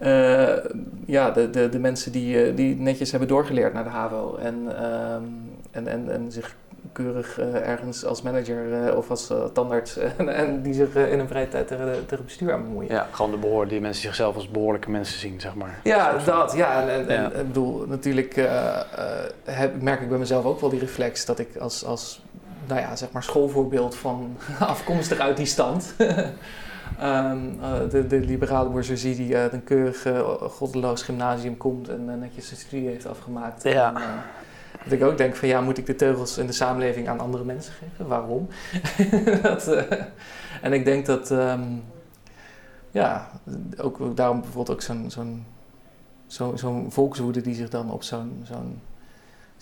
[0.03, 0.71] uh,
[1.05, 4.83] ja, de, de, de mensen die, uh, die netjes hebben doorgeleerd naar de HAVO en,
[4.85, 6.55] um, en, en, en zich
[6.91, 11.47] keurig uh, ergens als manager of als tandarts en, en, die zich in een vrije
[11.47, 12.91] tijd tegen, tegen bestuur aan bemoeien.
[12.91, 15.79] Ja, gewoon de behoor, die mensen zichzelf als behoorlijke mensen zien, zeg maar.
[15.83, 16.81] Ja, dat, ja.
[16.81, 17.31] En, en, ja.
[17.31, 18.35] en bedoel, natuurlijk
[19.43, 22.21] heb, merk ik bij mezelf ook wel die reflex dat ik als, als
[22.69, 25.93] nou ja, zeg maar schoolvoorbeeld van afkomstig uit die stand
[27.03, 32.09] Um, uh, de, de, liberale bourgeoisie die uit een keurig uh, goddeloos gymnasium komt en
[32.09, 33.63] uh, netjes zijn studie heeft afgemaakt.
[33.63, 33.95] Ja.
[33.95, 34.01] En,
[34.83, 37.43] dat ik ook denk van ja, moet ik de teugels in de samenleving aan andere
[37.43, 38.07] mensen geven?
[38.07, 38.47] Waarom?
[39.41, 39.85] dat,
[40.61, 41.83] en ik denk dat, um,
[42.91, 43.29] ja,
[43.77, 45.45] ook, ook, daarom bijvoorbeeld ook zo'n zo'n
[46.27, 48.81] zo, zo volkswoede die zich dan op zo'n zo'n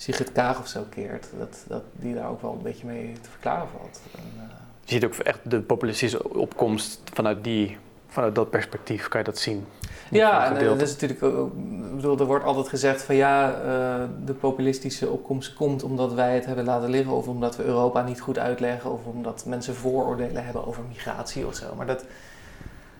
[0.00, 3.30] Sigrid Kaag of zo keert, dat, dat die daar ook wel een beetje mee te
[3.30, 4.00] verklaren valt.
[4.16, 4.50] En,
[4.84, 9.38] je ziet ook echt de populistische opkomst vanuit, die, vanuit dat perspectief, kan je dat
[9.38, 9.66] zien?
[10.10, 14.04] Ja, en dat is natuurlijk ook, ik bedoel, er wordt altijd gezegd van ja, uh,
[14.24, 18.20] de populistische opkomst komt omdat wij het hebben laten liggen, of omdat we Europa niet
[18.20, 21.74] goed uitleggen, of omdat mensen vooroordelen hebben over migratie of zo.
[21.76, 22.04] Maar dat,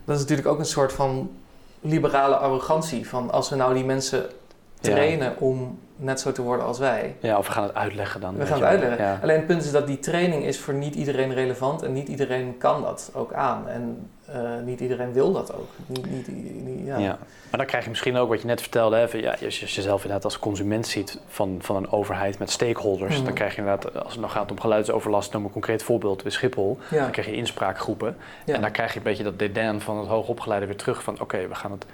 [0.05, 1.31] dat is natuurlijk ook een soort van
[1.81, 3.09] liberale arrogantie.
[3.09, 4.27] Van als we nou die mensen
[4.81, 7.17] trainen om net zo te worden als wij.
[7.21, 8.37] Ja, of we gaan het uitleggen dan.
[8.37, 9.19] We gaan het uitleggen.
[9.23, 12.59] Alleen het punt is dat die training is voor niet iedereen relevant en niet iedereen
[12.59, 13.69] kan dat ook aan.
[13.69, 15.69] En uh, niet iedereen wil dat ook.
[15.87, 16.29] Niet, niet,
[16.65, 16.99] niet, ja.
[16.99, 17.19] ja.
[17.51, 19.67] Maar dan krijg je misschien ook wat je net vertelde, hè, van, ja, als je
[19.67, 23.25] jezelf inderdaad als consument ziet van, van een overheid met stakeholders, mm.
[23.25, 26.33] dan krijg je inderdaad, als het nog gaat om geluidsoverlast, noem een concreet voorbeeld bij
[26.33, 27.03] Schiphol, ja.
[27.03, 28.17] dan krijg je inspraakgroepen.
[28.47, 31.49] En dan krijg je een beetje dat dédain van het hoogopgeleide weer terug van oké,
[31.49, 31.87] we gaan het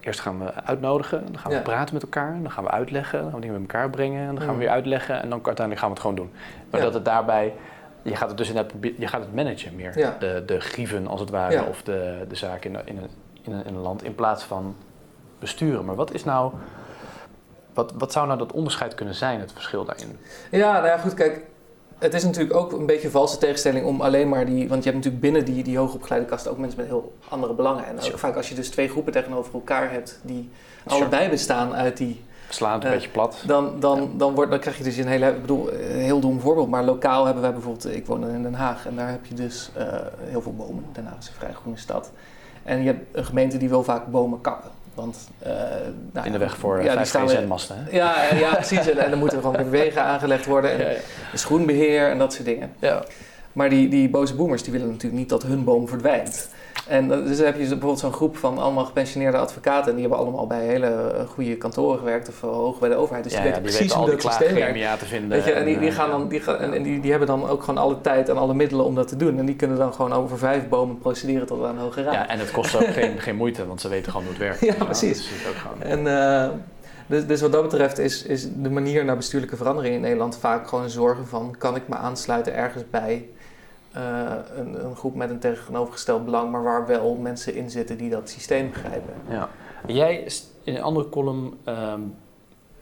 [0.00, 3.30] Eerst gaan we uitnodigen, dan gaan we praten met elkaar, dan gaan we uitleggen, dan
[3.30, 5.78] gaan we dingen met elkaar brengen, en dan gaan we weer uitleggen en dan uiteindelijk
[5.78, 6.32] gaan we het gewoon doen.
[6.70, 7.54] Maar dat het daarbij,
[8.02, 11.30] je gaat het dus inderdaad, je gaat het managen meer, de, de grieven als het
[11.30, 13.08] ware, of de, de zaken in, in, een,
[13.42, 14.76] in, een, in een land, in plaats van
[15.38, 15.84] besturen.
[15.84, 16.52] Maar wat is nou,
[17.74, 20.18] wat, wat zou nou dat onderscheid kunnen zijn, het verschil daarin?
[20.50, 21.40] Ja, nou ja, goed, kijk,
[22.00, 24.68] het is natuurlijk ook een beetje een valse tegenstelling om alleen maar die.
[24.68, 27.86] Want je hebt natuurlijk binnen die, die hoogopgeleide kasten ook mensen met heel andere belangen.
[27.86, 30.50] En ook vaak als je dus twee groepen tegenover elkaar hebt die
[30.86, 32.20] allebei bestaan uit die.
[32.48, 33.42] Slaat een uh, beetje plat.
[33.46, 35.28] Dan, dan, dan, wordt, dan krijg je dus een hele.
[35.28, 37.94] Ik bedoel, een heel dom voorbeeld, maar lokaal hebben wij bijvoorbeeld.
[37.94, 39.84] Ik woon in Den Haag en daar heb je dus uh,
[40.18, 40.84] heel veel bomen.
[40.92, 42.10] Den Haag is een vrij groene stad.
[42.62, 44.70] En je hebt een gemeente die wil vaak bomen kappen.
[44.94, 45.52] Want, uh,
[46.12, 47.96] nou, in de weg voor ja, 5 masten hè?
[47.96, 48.88] Ja, ja, precies.
[48.88, 50.70] En, en dan moeten er gewoon wegen aangelegd worden.
[50.70, 50.98] En ja, ja.
[51.34, 52.72] schoenbeheer en dat soort dingen.
[52.78, 53.04] Ja.
[53.52, 56.48] Maar die, die boze boomers die willen natuurlijk niet dat hun boom verdwijnt.
[56.88, 59.88] En dus dan heb je bijvoorbeeld zo'n groep van allemaal gepensioneerde advocaten.
[59.88, 62.94] En die hebben allemaal bij hele eh, goede kantoren gewerkt of eh, hoog bij de
[62.94, 63.24] overheid.
[63.24, 64.98] Dus ja, die weten precies weten hoe dat systeem werkt.
[64.98, 65.28] te vinden.
[65.28, 67.62] Weet je, en die, die, gaan dan, die, gaan, en die, die hebben dan ook
[67.62, 69.38] gewoon alle tijd en alle middelen om dat te doen.
[69.38, 72.14] En die kunnen dan gewoon over vijf bomen procederen tot aan de Hoge Raad.
[72.14, 74.60] Ja, en het kost ook geen, geen moeite, want ze weten gewoon hoe het werkt.
[74.78, 75.30] Ja, precies.
[75.78, 76.48] En, uh,
[77.06, 80.68] dus, dus wat dat betreft is, is de manier naar bestuurlijke verandering in Nederland vaak
[80.68, 81.54] gewoon zorgen van...
[81.58, 83.28] kan ik me aansluiten ergens bij
[83.96, 88.10] uh, een, een, groep met een tegenovergesteld belang, maar waar wel mensen in zitten die
[88.10, 89.14] dat systeem begrijpen.
[89.28, 89.48] Ja.
[89.86, 90.28] Jij
[90.64, 92.14] in een andere column um,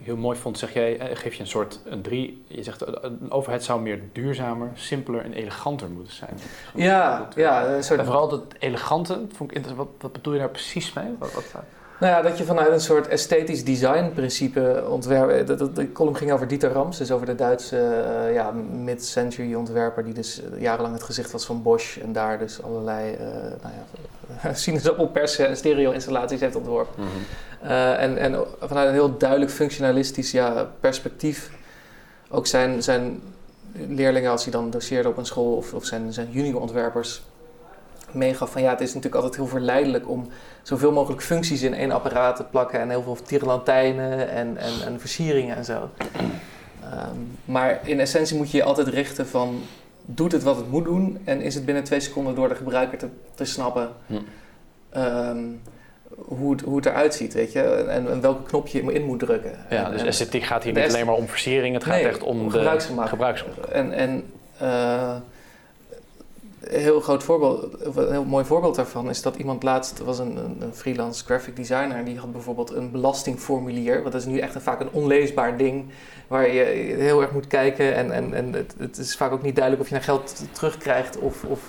[0.02, 2.44] heel mooi vond, zeg jij, eh, geef je een soort een drie.
[2.46, 6.38] Je zegt een overheid zou meer duurzamer, simpeler en eleganter moeten zijn.
[6.74, 7.66] Ja, ja.
[7.66, 7.98] Een soort...
[7.98, 11.14] En vooral dat elegante, vond ik wat, wat bedoel je daar precies mee?
[11.18, 11.54] Wat, wat,
[12.00, 15.46] nou ja, dat je vanuit een soort esthetisch design principe ontwerpt.
[15.46, 18.50] De, de, column ging over Dieter Rams, dus over de Duitse uh, ja,
[18.84, 23.12] mid-century ontwerper die dus eh, jarenlang het gezicht was van Bosch en daar dus allerlei
[23.12, 23.18] uh,
[23.62, 23.74] nou
[24.42, 27.02] ja, sinaasappelpers en stereo-installaties heeft ontworpen.
[27.02, 27.70] Mm -hmm.
[27.70, 31.50] uh, en, en vanuit een heel duidelijk functionalistisch ja, perspectief
[32.28, 33.20] ook zijn, zijn
[33.72, 37.22] leerlingen, als hij dan doseerde op een school of, of zijn, zijn juniorontwerpers
[38.14, 40.28] meegaf van ja, het is natuurlijk altijd heel verleidelijk om
[40.62, 45.00] zoveel mogelijk functies in één apparaat te plakken en heel veel tierenlantijnen en, en, en
[45.00, 45.90] versieringen en zo.
[46.84, 49.62] Um, maar in essentie moet je je altijd richten van
[50.04, 52.98] doet het wat het moet doen en is het binnen twee seconden door de gebruiker
[52.98, 54.14] te, te snappen hm.
[54.96, 55.60] um,
[56.14, 59.18] hoe, het, hoe het eruit ziet, weet je, en, en welke knop je in moet
[59.18, 59.52] drukken.
[59.70, 62.22] Ja, en, dus esthetiek gaat hier niet alleen maar om versiering, het gaat nee, echt
[62.22, 62.58] om, om de
[63.06, 63.66] gebruiksgemak.
[63.72, 65.16] En, en uh,
[66.60, 67.66] een heel groot voorbeeld,
[67.96, 72.04] een heel mooi voorbeeld daarvan is dat iemand laatst was een, een, freelance graphic designer
[72.04, 74.00] die had bijvoorbeeld een belastingformulier.
[74.00, 75.90] Want dat is nu echt een, vaak een onleesbaar ding
[76.26, 76.62] waar je
[76.98, 79.88] heel erg moet kijken en, en, en het, het, is vaak ook niet duidelijk of
[79.88, 81.60] je naar geld terugkrijgt of, of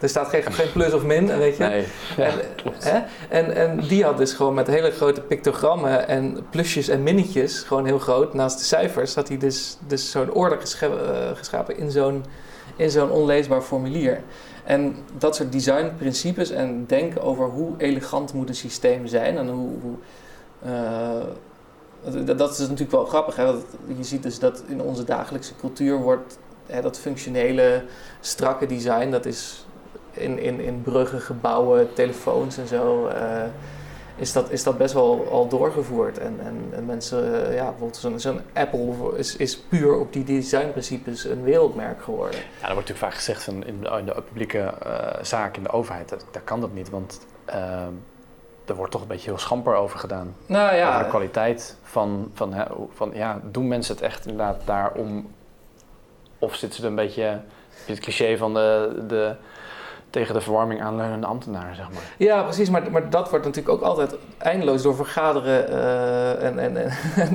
[0.00, 1.64] Er staat geen, geen plus of min, weet je.
[1.64, 1.84] Nee,
[2.16, 2.32] en,
[2.78, 3.02] hè?
[3.28, 7.86] En, en die had dus gewoon met hele grote pictogrammen en plusjes en minnetjes, gewoon
[7.86, 10.56] heel groot, naast de cijfers, had hij dus, dus zo'n orde
[11.34, 12.24] geschapen in zo'n,
[12.76, 14.22] in zo'n onleesbaar formulier.
[14.64, 19.70] En dat soort designprincipes en denken over hoe elegant moet een systeem zijn en hoe,
[19.80, 19.94] hoe
[20.66, 23.36] uh, dat is natuurlijk wel grappig.
[23.36, 23.44] Hè?
[23.96, 27.84] je ziet dus dat in onze dagelijkse cultuur wordt hè, dat functionele,
[28.20, 29.66] strakke design, dat is
[30.10, 33.42] in, in, in bruggen, gebouwen, telefoons en zo, uh,
[34.16, 36.18] is, dat, is dat best wel al doorgevoerd.
[36.18, 40.24] En, en, en mensen, uh, ja, bijvoorbeeld zo'n zo'n Apple is, is puur op die
[40.24, 42.38] designprincipes een wereldmerk geworden.
[42.38, 45.70] Ja, er wordt natuurlijk vaak gezegd van in, in de publieke uh, zaak, in de
[45.70, 47.92] overheid, daar kan dat niet, want ehm,
[48.64, 50.36] er wordt toch een beetje heel schamper over gedaan.
[50.46, 50.88] Nou ja.
[50.88, 52.54] Over de kwaliteit van, van,
[52.94, 55.30] van, ja, doen mensen het echt inderdaad daar om,
[56.38, 57.40] of zitten ze er een beetje,
[57.86, 59.36] het cliché van de, de
[60.14, 62.02] tegen de verwarming aanleunende ambtenaren, zeg maar.
[62.18, 62.70] Ja, precies.
[62.70, 66.76] Maar, maar dat wordt natuurlijk ook altijd eindeloos door vergaderen uh, en, en,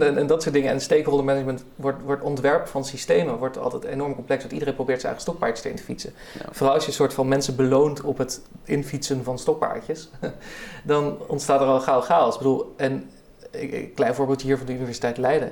[0.01, 0.71] en, en, dat soort dingen.
[0.71, 4.41] En stakeholder management wordt, wordt ontwerp van systemen wordt altijd enorm complex.
[4.41, 6.13] Want iedereen probeert zijn eigen stokpaardjes te fietsen.
[6.33, 6.45] Ja.
[6.51, 10.09] Vooral als je een soort van mensen beloont op het infietsen van stokpaardjes,
[10.83, 12.33] dan ontstaat er al gauw chaos.
[12.33, 13.09] Ik bedoel, en
[13.51, 15.51] een klein voorbeeldje hier van de Universiteit Leiden.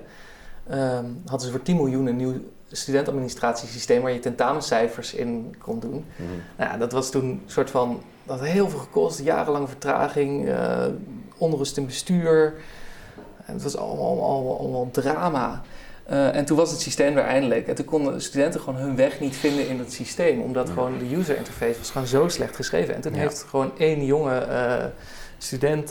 [0.71, 2.33] Um, hadden ze voor 10 miljoen een nieuw
[2.71, 6.05] studentadministratiesysteem waar je tentamencijfers in kon doen.
[6.15, 6.25] Mm.
[6.57, 10.85] Nou, dat was toen een soort van, dat had heel veel gekost, jarenlange vertraging, uh,
[11.37, 12.53] onrust in bestuur.
[13.45, 15.61] En het was allemaal, allemaal, allemaal drama.
[16.09, 17.67] Uh, en toen was het systeem er eindelijk.
[17.67, 20.41] En toen konden studenten gewoon hun weg niet vinden in het systeem.
[20.41, 22.95] Omdat gewoon de user interface was gewoon zo slecht geschreven.
[22.95, 23.19] En toen ja.
[23.19, 24.85] heeft gewoon één jonge uh,
[25.37, 25.89] student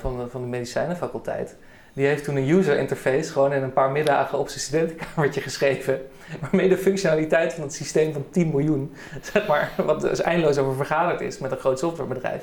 [0.00, 1.56] van, de, van de medicijnenfaculteit
[1.92, 6.00] die heeft toen een user interface gewoon in een paar middagen op zijn studentenkamertje geschreven.
[6.40, 8.94] Waarmee de functionaliteit van het systeem van 10 miljoen,
[9.32, 12.42] zeg maar, wat dus eindeloos over vergaderd is met een groot softwarebedrijf.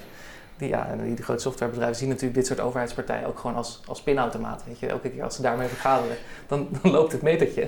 [0.57, 4.01] Die, ja, en die, grote softwarebedrijven zien natuurlijk dit soort overheidspartijen ook gewoon als, als
[4.01, 4.63] pinautomaat.
[4.67, 7.67] Weet je, elke keer als ze daarmee vergaderen, dan, dan loopt het metertje.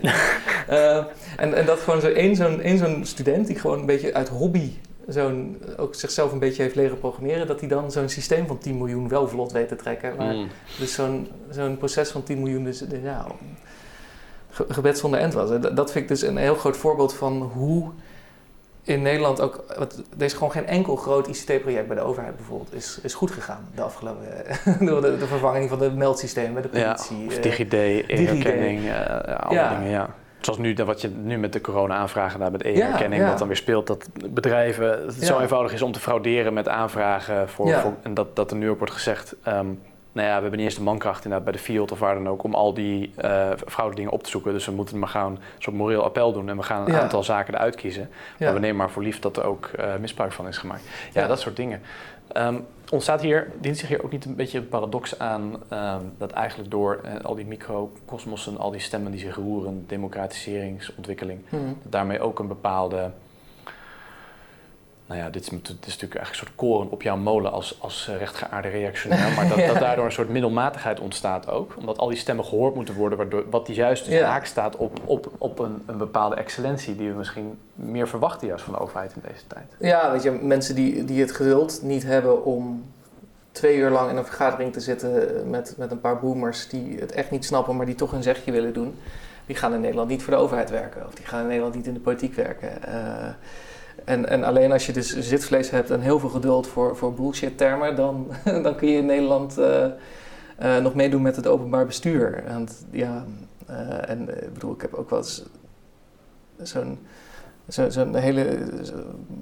[0.70, 0.98] uh,
[1.44, 4.74] en, en dat gewoon zo één zo'n zo'n student die gewoon een beetje uit hobby
[5.08, 8.78] zo'n, ook zichzelf een beetje heeft leren programmeren, dat hij dan zo'n systeem van 10
[8.78, 10.16] miljoen wel vlot weet te trekken.
[10.16, 10.48] Maar, mm.
[10.80, 13.26] Dus zo'n zo'n proces van 10 miljoen, dus, dus ja,
[14.50, 15.50] gebed zonder end was.
[15.60, 17.92] Dat vind ik dus een heel groot voorbeeld van hoe
[18.84, 22.74] in Nederland ook, wat, er is gewoon geen enkel groot ICT-project bij de overheid bijvoorbeeld,
[22.74, 24.28] is, is goed gegaan de afgelopen,
[24.88, 27.18] door de, de, vervanging van de meldsystemen bij de politie.
[27.18, 29.78] Ja, of DigiD, e-herkenning, uh, alle ja.
[29.78, 30.16] dingen, ja.
[30.48, 33.88] Zoals nu, wat je nu met de corona-aanvragen daar met e-herkenning, wat dan weer speelt,
[33.88, 37.50] dat bedrijven, het zo eenvoudig is om te frauderen met aanvragen.
[37.50, 39.82] Voor, voor en dat, dat er nu ook wordt gezegd, um,
[40.12, 42.30] nou ja, we hebben niet eens de mankracht inderdaad bij de field of waar dan
[42.30, 44.54] ook om al die uh, fraude dingen op te zoeken.
[44.54, 47.24] Dus we moeten maar gewoon een soort moreel appel doen en we gaan een aantal
[47.24, 48.10] zaken eruit kiezen.
[48.40, 50.84] Maar we nemen maar voor lief dat er ook uh, misbruik van is gemaakt.
[51.14, 51.82] Ja, dat soort dingen.
[52.38, 56.32] Um, ontstaat hier, dient zich hier ook niet een beetje een paradox aan um, dat
[56.32, 61.78] eigenlijk door uh, al die microcosmossen, al die stemmen die zich roeren, democratiseringsontwikkeling, mm.
[61.84, 63.12] daarmee ook een bepaalde
[65.08, 67.78] nou ja, dit is, dit is natuurlijk eigenlijk een soort koren op jouw molen als,
[67.82, 69.32] als rechtgeaarde reactionair.
[69.36, 71.76] Maar dat, dat daardoor een soort middelmatigheid ontstaat ook.
[71.78, 74.30] Omdat al die stemmen gehoord moeten worden, waardoor, wat die juist dus ja.
[74.30, 78.64] haak staat op, op, op een, een bepaalde excellentie die we misschien meer verwachten juist
[78.64, 79.76] van de overheid in deze tijd.
[79.80, 82.86] Ja, weet je, mensen die, die het geduld niet hebben om
[83.52, 87.12] twee uur lang in een vergadering te zitten met, met een paar boomers die het
[87.12, 88.96] echt niet snappen, maar die toch een zegje willen doen.
[89.46, 91.88] Die gaan in Nederland niet voor de overheid werken of die gaan in Nederland niet
[91.88, 92.70] in de politiek werken.
[92.88, 93.28] Uh,
[94.08, 97.58] en, en alleen als je dus zitvlees hebt en heel veel geduld voor, voor bullshit
[97.58, 98.32] termen, dan,
[98.64, 99.86] dan kun je in Nederland uh,
[100.64, 102.44] uh, nog meedoen met het openbaar bestuur.
[102.48, 103.26] Want ja,
[103.70, 105.46] uh, en ik bedoel, ik heb ook wel eens
[106.62, 107.00] zo'n
[107.68, 108.58] zo'n zo hele.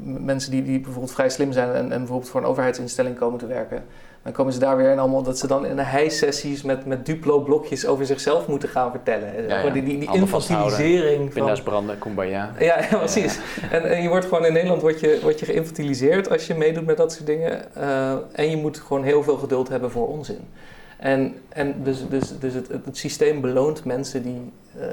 [0.03, 3.47] Mensen die, die bijvoorbeeld vrij slim zijn en, en bijvoorbeeld voor een overheidsinstelling komen te
[3.47, 3.83] werken.
[4.25, 7.05] Dan komen ze daar weer in allemaal dat ze dan in de hijsessies met, met
[7.05, 9.47] Duplo-blokjes over zichzelf moeten gaan vertellen.
[9.47, 9.69] Ja, ja.
[9.69, 11.33] Die, die, die infantilisering.
[11.33, 12.53] Pinda's branden, kumbaya.
[12.59, 13.39] Ja, ja precies.
[13.71, 16.85] En, en, je wordt gewoon in Nederland word je, word je geïnfantiliseerd als je meedoet
[16.85, 17.61] met dat soort dingen.
[17.77, 20.47] Uh, en je moet gewoon heel veel geduld hebben voor onzin.
[20.97, 24.51] En, en dus, dus, dus het, het, systeem beloont mensen die.
[24.77, 24.83] Uh,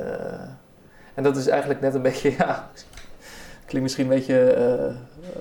[1.14, 2.70] en dat is eigenlijk net een beetje, ja,
[3.64, 4.56] klinkt misschien een beetje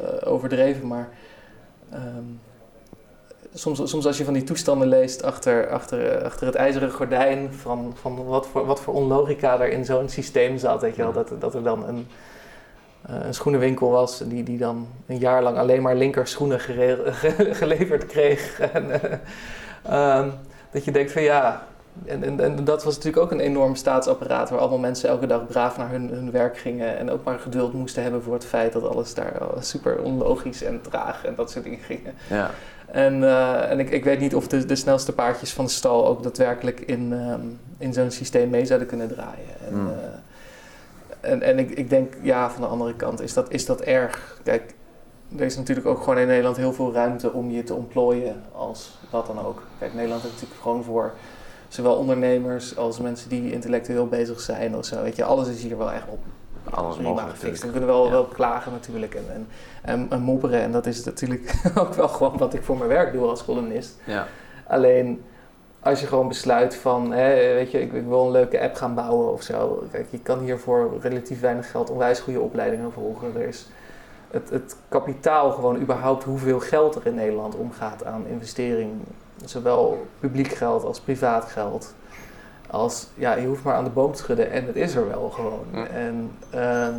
[0.01, 1.09] uh, overdreven, maar.
[1.93, 2.39] Um,
[3.53, 7.93] soms, soms als je van die toestanden leest achter, achter, achter het ijzeren gordijn van,
[8.01, 11.31] van wat, voor, wat voor onlogica er in zo'n systeem zat, weet je wel, dat,
[11.39, 12.07] dat er dan een,
[13.09, 16.59] uh, een schoenenwinkel was die, die dan een jaar lang alleen maar linker schoenen
[17.61, 18.59] geleverd kreeg.
[18.73, 18.85] en,
[19.89, 20.33] uh, um,
[20.71, 21.67] dat je denkt van ja,
[22.05, 25.47] En, en, en, dat was natuurlijk ook een enorm staatsapparaat waar allemaal mensen elke dag
[25.47, 28.73] braaf naar hun, hun werk gingen en ook maar geduld moesten hebben voor het feit
[28.73, 32.13] dat alles daar super onlogisch en traag en dat soort dingen gingen.
[32.29, 32.51] Ja.
[32.91, 36.07] En, uh, en ik, ik weet niet of de, de snelste paardjes van de stal
[36.07, 39.47] ook daadwerkelijk in, um, in zo'n systeem mee zouden kunnen draaien.
[39.67, 39.87] En, mm.
[39.87, 39.93] uh,
[41.31, 44.39] en, en ik, ik denk, ja, van de andere kant is dat, is dat erg.
[44.43, 44.73] Kijk,
[45.37, 48.99] er is natuurlijk ook gewoon in Nederland heel veel ruimte om je te ontplooien als
[49.09, 49.63] wat dan ook.
[49.79, 51.13] Kijk, Nederland heeft natuurlijk gewoon voor
[51.67, 55.03] zowel ondernemers als mensen die intellectueel bezig zijn of zo.
[55.03, 56.19] Weet je, alles is hier wel echt op.
[56.69, 57.63] Alles prima gefixt.
[57.63, 59.47] We kunnen wel, wel klagen natuurlijk en, en,
[59.81, 60.61] en, en, mopperen.
[60.61, 63.99] En dat is natuurlijk ook wel gewoon wat ik voor mijn werk doe als columnist.
[64.05, 64.27] Ja.
[64.67, 65.23] Alleen
[65.79, 68.95] als je gewoon besluit van, hè, weet je, ik, ik, wil een leuke app gaan
[68.95, 69.83] bouwen of zo.
[69.91, 73.35] Kijk, je kan hier voor relatief weinig geld onwijs goede opleidingen volgen.
[73.35, 73.67] Er is
[74.31, 78.91] het, het kapitaal gewoon überhaupt hoeveel geld er in Nederland omgaat aan investering.
[79.45, 81.93] Zowel publiek geld als privaat geld.
[82.71, 85.29] Als, ja, je hoeft maar aan de boom te schudden en het is er wel
[85.29, 85.87] gewoon.
[85.87, 86.93] En ehm,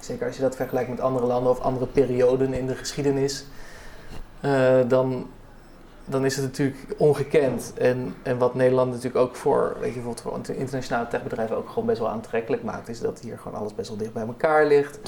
[0.00, 3.46] zeker als je dat vergelijkt met andere landen of andere perioden in de geschiedenis,
[4.44, 5.26] uh, dan,
[6.04, 7.72] dan is het natuurlijk ongekend.
[7.78, 11.86] En, en wat Nederland natuurlijk ook voor, weet je, bijvoorbeeld voor internationale techbedrijven ook gewoon
[11.86, 15.00] best wel aantrekkelijk maakt, is dat hier gewoon alles best wel dicht bij elkaar ligt.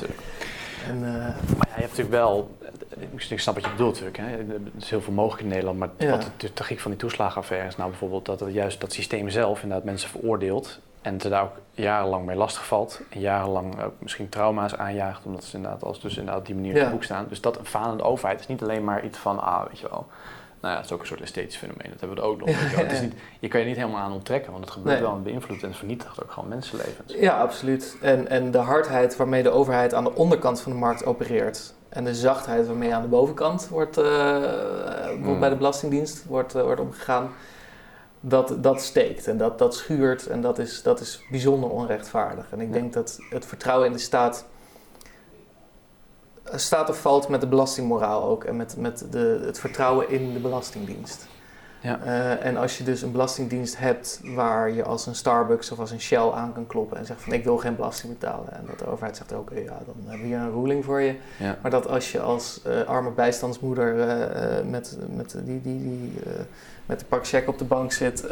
[0.88, 1.02] En, uh,
[1.56, 2.56] maar ja, je hebt natuurlijk wel,
[3.28, 4.36] ik snap wat je bedoelt natuurlijk, hè.
[4.36, 7.76] er is heel veel mogelijk in Nederland, maar wat de tragiek van die toeslagenaffaire is
[7.76, 11.56] nou bijvoorbeeld dat het juist dat systeem zelf inderdaad mensen veroordeelt en ze daar ook
[11.70, 16.40] jarenlang mee lastigvalt en jarenlang ook misschien trauma's aanjaagt, omdat ze inderdaad als dus inderdaad
[16.40, 17.26] op die manier in het boek staan.
[17.28, 20.06] Dus dat een falende overheid is niet alleen maar iets van, ah, weet je wel,
[20.62, 21.90] nou ja, het is ook een soort esthetisch fenomeen.
[21.90, 22.48] Dat hebben we ook nog.
[22.48, 25.14] Ja, Het is niet, je kan je niet helemaal aan onttrekken, want het gebeurt wel
[25.14, 27.14] en beïnvloedt en vernietigt ook gewoon mensenlevens.
[27.14, 27.96] Ja, absoluut.
[28.00, 32.04] En, en de hardheid waarmee de overheid aan de onderkant van de markt opereert en
[32.04, 34.04] de zachtheid waarmee aan de bovenkant wordt, uh,
[35.38, 37.30] bij de Belastingdienst wordt, uh, wordt omgegaan,
[38.20, 42.46] dat, dat steekt en dat, dat schuurt en dat is, dat is bijzonder onrechtvaardig.
[42.50, 44.46] En ik denk dat het vertrouwen in de staat
[46.54, 50.38] staat of valt met de belastingmoraal ook en met, met de, het vertrouwen in de
[50.38, 51.26] Belastingdienst.
[51.82, 52.00] Ja.
[52.04, 55.90] Uh, en als je dus een belastingdienst hebt waar je als een Starbucks of als
[55.90, 58.52] een Shell aan kan kloppen en zegt van ik wil geen belasting betalen.
[58.52, 61.14] En dat de overheid zegt oké, ja, dan hebben we hier een ruling voor je.
[61.36, 61.58] Ja.
[61.62, 66.12] Maar dat als je als uh, arme bijstandsmoeder uh, met, met, die, die, die,
[66.86, 68.26] met de pak check op de bank zit,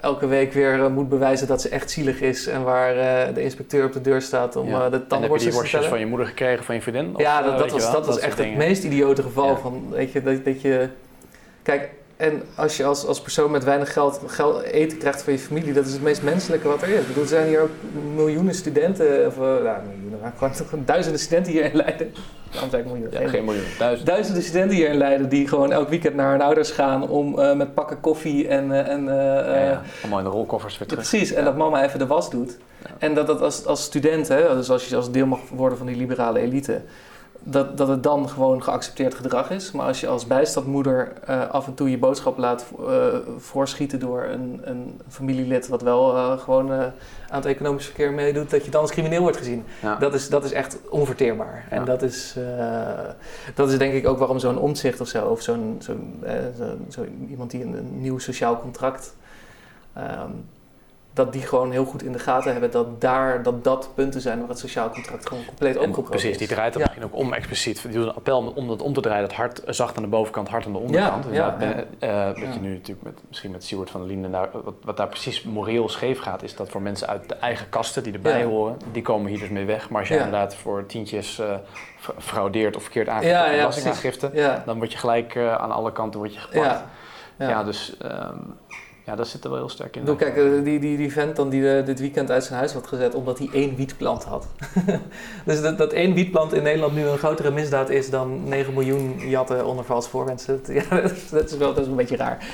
[0.00, 2.94] elke week weer moet bewijzen dat ze echt zielig is en waar
[3.34, 4.90] de inspecteur op de deur staat om ja.
[4.90, 5.88] de tandenborstels te stellen.
[5.88, 7.14] van je moeder gekregen van je vriendin?
[7.16, 10.44] Ja, dat, dat was, dat was echt het meest idiote geval van, weet je, dat,
[10.44, 10.88] dat je...
[11.62, 11.90] Kijk,
[12.22, 15.72] en als je als, als persoon met weinig geld, geld eten krijgt van je familie,
[15.72, 17.00] dat is het meest menselijke wat er is.
[17.00, 17.70] Ik bedoel, er zijn hier ook
[18.14, 22.14] miljoenen studenten, of uh, nou, miljoenen, maar gewoon toch duizenden studenten hier in Leiden.
[22.52, 23.20] Waarom zei ik miljoenen?
[23.20, 24.14] Ja, geen miljoenen, duizenden.
[24.14, 27.54] Duizenden studenten hier in Leiden die gewoon elk weekend naar hun ouders gaan om uh,
[27.54, 28.70] met pakken koffie en...
[28.70, 29.82] Uh, en ja, ja.
[30.00, 31.08] Allemaal in de rolkoffers weer terug.
[31.08, 32.58] precies, en dat mama even de was doet.
[32.98, 35.86] En dat dat als, als student, hè, dus als je als deel mag worden van
[35.86, 36.80] die liberale elite
[37.42, 39.72] dat, dat het dan gewoon geaccepteerd gedrag is.
[39.72, 43.06] Maar als je als bijstandmoeder uh, af en toe je boodschap laat uh,
[43.38, 46.92] voorschieten door een, een familielid wat wel uh, gewoon aan
[47.28, 49.64] het economisch verkeer meedoet, dat je dan als crimineel wordt gezien.
[49.98, 51.66] Dat, is, dat is echt onverteerbaar.
[51.70, 51.76] Ja.
[51.76, 52.36] En dat is,
[53.54, 56.22] dat is denk ik ook waarom zo'n omzicht of zo, of zo'n zo'n
[56.56, 59.14] zo, zo iemand die een, een nieuw sociaal contract.
[59.98, 60.44] Um,
[61.14, 64.38] dat die gewoon heel goed in de gaten hebben dat daar, dat dat punten zijn
[64.38, 66.38] waar het sociaal contract gewoon compleet opgebroken Precies, is.
[66.38, 67.82] die draait er misschien ook om expliciet.
[67.82, 70.48] Die doet een appel om dat om te draaien, dat hard zacht aan de bovenkant,
[70.48, 71.24] hard aan de onderkant.
[71.30, 71.68] Ja, dus
[72.00, 74.74] ja, uh, wat je nu natuurlijk met, misschien met Siewert van der Linden, nou, wat,
[74.82, 78.12] wat, daar precies moreel scheef gaat, is dat voor mensen uit de eigen kasten die
[78.12, 79.90] erbij horen, die komen hier dus mee weg.
[79.90, 81.54] Maar als je inderdaad voor tientjes uh,
[82.18, 84.30] fraudeert of verkeerd aangeeft ja, belastingaangifte,
[84.64, 86.82] dan word je gelijk uh, aan alle kanten word je gepakt.
[87.38, 87.96] Ja, dus...
[88.02, 88.56] Um,
[89.04, 90.04] ja, dat zit er wel heel sterk in.
[90.04, 92.72] Doe, kijk, eh, die, die, die vent dan die uh, dit weekend uit zijn huis
[92.72, 94.46] had gezet omdat hij één wietplant had.
[95.44, 99.28] dus dat, dat één wietplant in Nederland nu een grotere misdaad is dan 9 miljoen
[99.28, 100.60] jatten onder vals voorwensen.
[100.72, 101.00] Ja,
[101.30, 102.46] dat, is wel dat is een beetje raar.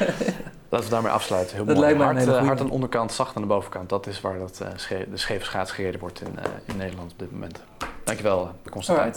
[0.68, 1.56] Laten we daarmee afsluiten.
[1.56, 1.94] Heel dat mooi.
[1.94, 3.88] Hard, uh, hard aan de onderkant, zacht aan de bovenkant.
[3.88, 7.18] Dat is waar dat, uh, sche de scheve schaats gereden wordt in, in Nederland op
[7.18, 7.60] dit moment.
[8.04, 9.14] Dankjewel, Constantijn.